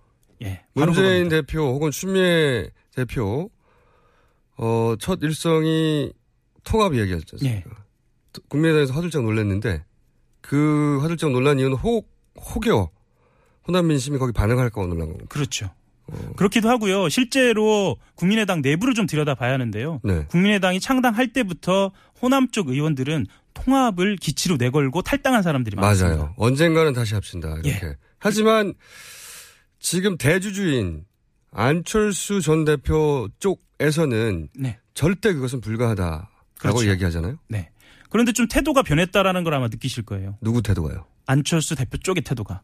예. 0.43 0.63
문재인. 0.73 1.29
대표 1.29 1.59
혹은 1.61 1.91
추미애 1.91 2.69
대표 2.95 3.49
어, 4.57 4.95
첫 4.99 5.19
일성이 5.21 6.11
통합 6.63 6.93
이야기였지 6.93 7.37
예. 7.45 7.63
국민의당에서 8.49 8.93
화들짝 8.93 9.23
놀랐는데 9.23 9.83
그 10.41 10.99
화들짝 11.01 11.31
놀란 11.31 11.59
이유는 11.59 11.77
혹 11.77 12.09
혹여 12.39 12.89
호남 13.67 13.87
민심이 13.87 14.17
거기 14.17 14.31
반응할까 14.31 14.79
봐 14.81 14.87
놀란 14.87 15.07
겁니다. 15.07 15.25
그렇죠. 15.29 15.69
어. 16.07 16.33
그렇기도 16.35 16.69
하고요. 16.69 17.09
실제로 17.09 17.97
국민의당 18.15 18.61
내부를 18.61 18.93
좀 18.93 19.05
들여다봐야 19.07 19.53
하는데요. 19.53 20.01
네. 20.03 20.25
국민의당이 20.27 20.79
창당할 20.79 21.33
때부터 21.33 21.91
호남 22.21 22.49
쪽 22.49 22.69
의원들은 22.69 23.27
통합을 23.53 24.17
기치로 24.17 24.57
내걸고 24.57 25.01
탈당한 25.01 25.41
사람들이 25.43 25.75
많습니다. 25.75 26.17
맞아요. 26.17 26.33
언젠가는 26.37 26.93
다시 26.93 27.13
합친다. 27.15 27.49
이렇게. 27.63 27.69
예. 27.69 27.95
하지만 28.19 28.73
지금 29.79 30.17
대주주인 30.17 31.05
안철수 31.51 32.41
전 32.41 32.65
대표 32.65 33.27
쪽에서는 33.39 34.49
네. 34.55 34.79
절대 34.93 35.33
그것은 35.33 35.61
불가하다라고 35.61 36.27
그렇죠. 36.59 36.89
얘기하잖아요. 36.89 37.37
네. 37.49 37.69
그런데 38.09 38.31
좀 38.31 38.47
태도가 38.47 38.83
변했다라는 38.83 39.43
걸 39.43 39.53
아마 39.53 39.67
느끼실 39.67 40.03
거예요. 40.03 40.37
누구 40.41 40.61
태도가요? 40.61 41.05
안철수 41.25 41.75
대표 41.75 41.97
쪽의 41.97 42.23
태도가. 42.23 42.61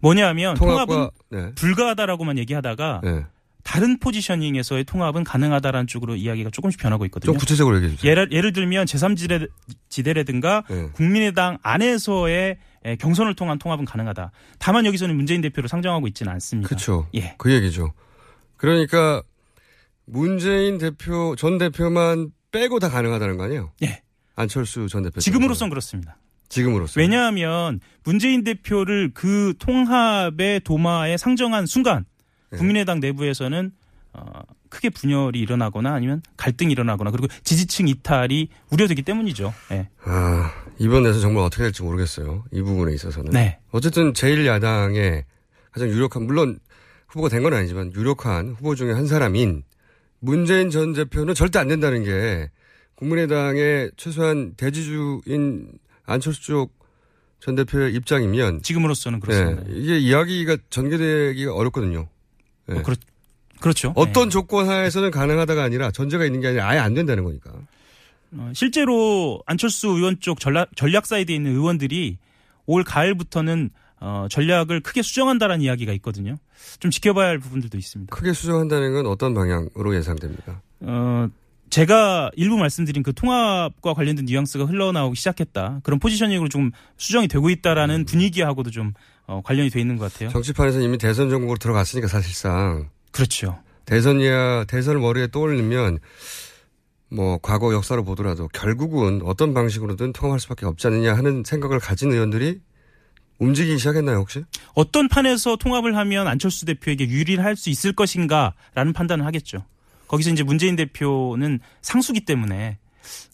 뭐냐면 0.00 0.54
통합은 0.54 1.08
네. 1.30 1.54
불가하다라고만 1.54 2.38
얘기하다가 2.38 3.00
네. 3.04 3.24
다른 3.62 3.98
포지셔닝에서의 3.98 4.84
통합은 4.84 5.24
가능하다라는 5.24 5.88
쪽으로 5.88 6.14
이야기가 6.14 6.50
조금씩 6.50 6.80
변하고 6.80 7.04
있거든요. 7.06 7.32
좀 7.32 7.38
구체적으로 7.38 7.76
얘기해 7.76 7.96
주세요. 7.96 8.10
예를, 8.10 8.30
예를 8.30 8.52
들면 8.52 8.86
제3지대라든가 8.86 10.64
네. 10.68 10.88
국민의당 10.92 11.58
안에서의 11.62 12.58
에, 12.84 12.96
경선을 12.96 13.34
통한 13.34 13.58
통합은 13.58 13.84
가능하다. 13.84 14.30
다만 14.60 14.86
여기서는 14.86 15.16
문재인 15.16 15.40
대표를 15.40 15.68
상정하고 15.68 16.06
있지는 16.06 16.32
않습니다. 16.34 16.68
그렇죠. 16.68 17.08
예. 17.16 17.34
그 17.38 17.52
얘기죠. 17.52 17.92
그러니까 18.56 19.22
문재인 20.04 20.78
대표 20.78 21.34
전 21.36 21.58
대표만 21.58 22.30
빼고 22.52 22.78
다 22.78 22.88
가능하다는 22.88 23.36
거 23.36 23.44
아니에요? 23.44 23.72
예. 23.82 24.00
안철수 24.36 24.86
전 24.88 25.02
대표 25.02 25.18
지금으로선 25.18 25.70
그렇습니다. 25.70 26.16
지금으로서 26.48 27.00
왜냐하면 27.00 27.80
문재인 28.04 28.44
대표를 28.44 29.10
그 29.14 29.54
통합의 29.58 30.60
도마에 30.60 31.16
상정한 31.16 31.66
순간 31.66 32.04
네. 32.50 32.58
국민의당 32.58 33.00
내부에서는 33.00 33.72
어, 34.12 34.42
크게 34.70 34.90
분열이 34.90 35.38
일어나거나 35.40 35.92
아니면 35.92 36.22
갈등이 36.36 36.72
일어나거나 36.72 37.10
그리고 37.10 37.28
지지층 37.44 37.88
이탈이 37.88 38.48
우려되기 38.70 39.02
때문이죠. 39.02 39.52
예. 39.72 39.88
아 40.04 40.52
이번에서 40.78 41.20
정말 41.20 41.44
어떻게 41.44 41.64
될지 41.64 41.82
모르겠어요. 41.82 42.44
이 42.52 42.62
부분에 42.62 42.94
있어서는 42.94 43.32
네. 43.32 43.58
어쨌든 43.72 44.12
제1야당의 44.12 45.24
가장 45.72 45.88
유력한 45.88 46.24
물론 46.26 46.58
후보가 47.08 47.28
된 47.28 47.42
건 47.42 47.52
아니지만 47.54 47.92
유력한 47.94 48.54
후보 48.58 48.74
중에 48.74 48.92
한 48.92 49.06
사람인 49.06 49.62
문재인 50.20 50.70
전 50.70 50.92
대표는 50.92 51.34
절대 51.34 51.58
안 51.58 51.68
된다는 51.68 52.02
게 52.02 52.50
국민의당의 52.96 53.92
최소한 53.96 54.54
대지주인 54.56 55.68
안철수 56.06 56.42
쪽 56.42 56.76
전 57.40 57.54
대표의 57.54 57.94
입장이면 57.94 58.62
지금으로서는 58.62 59.20
네, 59.20 59.26
그렇습니다. 59.26 59.62
이게 59.68 59.98
이야기가 59.98 60.56
전개되기가 60.70 61.54
어렵거든요. 61.54 62.08
네. 62.66 62.78
어, 62.78 62.82
그렇, 62.82 62.96
그렇죠. 63.60 63.92
어떤 63.94 64.24
네. 64.24 64.30
조건 64.30 64.68
하에서는 64.68 65.10
가능하다가 65.10 65.62
아니라 65.62 65.90
전제가 65.90 66.24
있는 66.24 66.40
게 66.40 66.48
아니라 66.48 66.68
아예 66.68 66.78
안 66.78 66.94
된다는 66.94 67.24
거니까. 67.24 67.52
어, 68.32 68.50
실제로 68.54 69.42
안철수 69.46 69.88
의원 69.88 70.18
쪽 70.20 70.40
전략, 70.40 70.74
전략 70.76 71.06
사이드에 71.06 71.34
있는 71.34 71.52
의원들이 71.52 72.18
올 72.66 72.82
가을부터는 72.82 73.70
어, 74.00 74.26
전략을 74.28 74.80
크게 74.80 75.02
수정한다라는 75.02 75.62
이야기가 75.62 75.92
있거든요. 75.94 76.36
좀 76.80 76.90
지켜봐야 76.90 77.28
할 77.28 77.38
부분들도 77.38 77.78
있습니다. 77.78 78.14
크게 78.14 78.32
수정한다는 78.32 78.92
건 78.92 79.06
어떤 79.06 79.34
방향으로 79.34 79.94
예상됩니까? 79.94 80.60
어, 80.80 81.28
제가 81.76 82.30
일부 82.36 82.56
말씀드린 82.56 83.02
그 83.02 83.12
통합과 83.12 83.92
관련된 83.92 84.24
뉘앙스가 84.24 84.64
흘러나오기 84.64 85.14
시작했다. 85.14 85.80
그런 85.82 85.98
포지셔닝으로 85.98 86.48
좀 86.48 86.70
수정이 86.96 87.28
되고 87.28 87.50
있다라는 87.50 88.06
분위기하고도 88.06 88.70
좀 88.70 88.94
어, 89.26 89.42
관련이 89.44 89.68
돼 89.68 89.78
있는 89.78 89.98
것 89.98 90.10
같아요. 90.10 90.30
정치판에서 90.30 90.80
이미 90.80 90.96
대선 90.96 91.28
전국으로 91.28 91.58
들어갔으니까 91.58 92.08
사실상 92.08 92.88
그렇죠. 93.10 93.60
대선이야 93.84 94.64
대선을 94.64 95.02
머리에 95.02 95.26
떠올리면 95.26 95.98
뭐 97.10 97.36
과거 97.42 97.74
역사로 97.74 98.04
보더라도 98.04 98.48
결국은 98.54 99.20
어떤 99.22 99.52
방식으로든 99.52 100.14
통합할 100.14 100.40
수밖에 100.40 100.64
없지 100.64 100.86
않느냐 100.86 101.12
하는 101.12 101.42
생각을 101.44 101.78
가진 101.78 102.10
의원들이 102.10 102.58
움직이기 103.38 103.76
시작했나요 103.76 104.16
혹시? 104.16 104.44
어떤 104.72 105.08
판에서 105.08 105.56
통합을 105.56 105.94
하면 105.94 106.26
안철수 106.26 106.64
대표에게 106.64 107.06
유리할 107.06 107.54
수 107.54 107.68
있을 107.68 107.92
것인가라는 107.92 108.94
판단을 108.94 109.26
하겠죠. 109.26 109.62
거기서 110.08 110.30
이제 110.30 110.42
문재인 110.42 110.76
대표는 110.76 111.60
상수기 111.82 112.20
때문에 112.24 112.78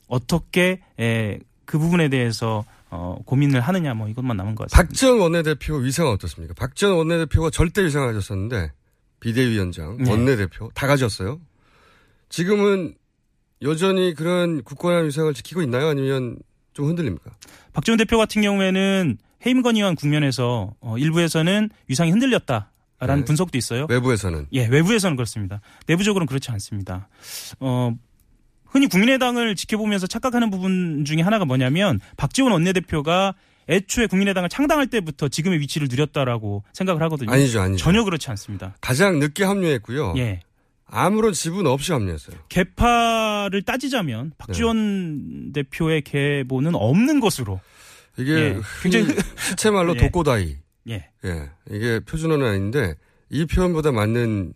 어떻게 0.09 0.81
에, 0.99 1.39
그 1.65 1.79
부분에 1.79 2.09
대해서 2.09 2.65
어, 2.91 3.17
고민을 3.25 3.61
하느냐 3.61 3.95
뭐 3.95 4.09
이것만 4.09 4.37
남은 4.37 4.55
것 4.55 4.71
같습니다. 4.71 4.89
박지원 4.89 5.21
원내대표 5.21 5.77
위상은 5.77 6.13
어떻습니까? 6.13 6.55
박지원 6.55 6.97
원내대표가 6.97 7.51
절대 7.51 7.85
위상을 7.85 8.07
가졌었는데 8.09 8.73
비대위원장, 9.21 9.99
네. 9.99 10.11
원내대표 10.11 10.71
다 10.75 10.87
가졌어요. 10.87 11.41
지금은 12.29 12.95
여전히 13.63 14.15
그런 14.15 14.63
굳건한 14.65 15.07
위상을 15.07 15.33
지키고 15.33 15.63
있나요? 15.63 15.89
아니면 15.89 16.37
좀 16.73 16.89
흔들립니까? 16.89 17.31
박지원 17.73 17.97
대표 17.97 18.19
같은 18.19 18.43
경우에는 18.43 19.19
해임 19.47 19.63
건의안 19.63 19.95
국면에서 19.95 20.75
어, 20.81 20.99
일부에서는 20.99 21.71
위상이 21.89 22.11
흔들렸다 22.11 22.72
라는 23.07 23.23
네. 23.23 23.25
분석도 23.27 23.59
있어요. 23.59 23.87
외부에서는 23.89 24.47
예, 24.53 24.67
외부에서는 24.67 25.17
그렇습니다. 25.17 25.61
내부적으로는 25.87 26.27
그렇지 26.27 26.51
않습니다. 26.53 27.09
어, 27.61 27.93
흔히 28.67 28.87
국민의당을 28.87 29.55
지켜보면서 29.57 30.07
착각하는 30.07 30.51
부분 30.51 31.05
중에 31.05 31.21
하나가 31.21 31.45
뭐냐면 31.45 32.01
박지원 32.17 32.53
원내대표가 32.53 33.35
애초에 33.69 34.07
국민의당을 34.07 34.49
창당할 34.49 34.87
때부터 34.89 35.29
지금의 35.29 35.61
위치를 35.61 35.89
누렸다라고 35.91 36.65
생각을 36.73 37.03
하거든요. 37.03 37.31
아니죠, 37.31 37.61
아니죠. 37.61 37.83
전혀 37.85 38.03
그렇지 38.05 38.31
않습니다. 38.31 38.75
가장 38.81 39.19
늦게 39.19 39.45
합류했고요. 39.45 40.15
예. 40.17 40.41
아무런 40.87 41.33
지분 41.33 41.67
없이 41.67 41.93
합류했어요. 41.93 42.37
개파를 42.49 43.63
따지자면 43.63 44.33
박지원 44.37 45.53
대표의 45.53 46.03
계보는 46.03 46.75
없는 46.75 47.21
것으로 47.21 47.61
이게 48.19 48.33
예, 48.33 48.61
굉장히 48.83 49.07
굉장히 49.07 49.23
시체말로 49.39 49.95
예. 49.97 50.01
독고다이. 50.01 50.57
예. 50.89 51.09
예. 51.25 51.51
이게 51.71 52.01
표준어는 52.01 52.47
아닌데 52.47 52.95
이 53.31 53.47
표현보다 53.47 53.93
맞는 53.93 54.55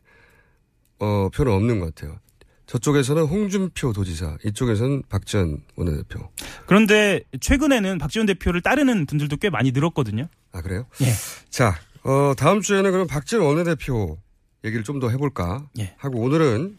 어 0.99 1.29
표현은 1.33 1.53
없는 1.57 1.81
것 1.81 1.95
같아요. 1.95 2.19
저쪽에서는 2.67 3.23
홍준표 3.25 3.93
도지사, 3.93 4.39
이쪽에서는 4.45 5.05
박지원 5.09 5.63
원내대표. 5.77 6.29
그런데 6.67 7.21
최근에는 7.41 7.99
박지원 7.99 8.27
대표를 8.27 8.61
따르는 8.61 9.07
분들도 9.07 9.37
꽤 9.37 9.51
많이 9.51 9.71
늘었거든요. 9.71 10.27
아 10.53 10.63
그래요? 10.63 10.85
예. 11.03 11.07
자, 11.49 11.79
어 12.03 12.35
다음 12.37 12.61
주에는 12.61 12.91
그럼 12.91 13.07
박지원 13.07 13.47
원내대표 13.47 14.19
얘기를 14.65 14.83
좀 14.83 14.99
더 14.99 15.11
해볼까 15.11 15.69
예. 15.79 15.95
하고 15.99 16.19
오늘은 16.21 16.77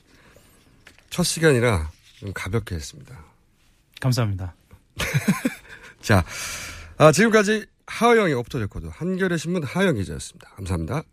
첫 1.10 1.24
시간이라 1.24 1.90
좀 2.18 2.34
가볍게 2.34 2.76
했습니다. 2.76 3.24
감사합니다. 4.02 4.56
자, 6.02 6.24
아, 6.98 7.12
지금까지 7.12 7.66
Off 8.34 8.47
the 8.47 8.60
Record 8.60 8.88
한겨레 8.92 9.38
신문 9.38 9.64
하어영 9.64 9.96
기자였습니다. 9.96 10.50
감사합니다. 10.56 11.04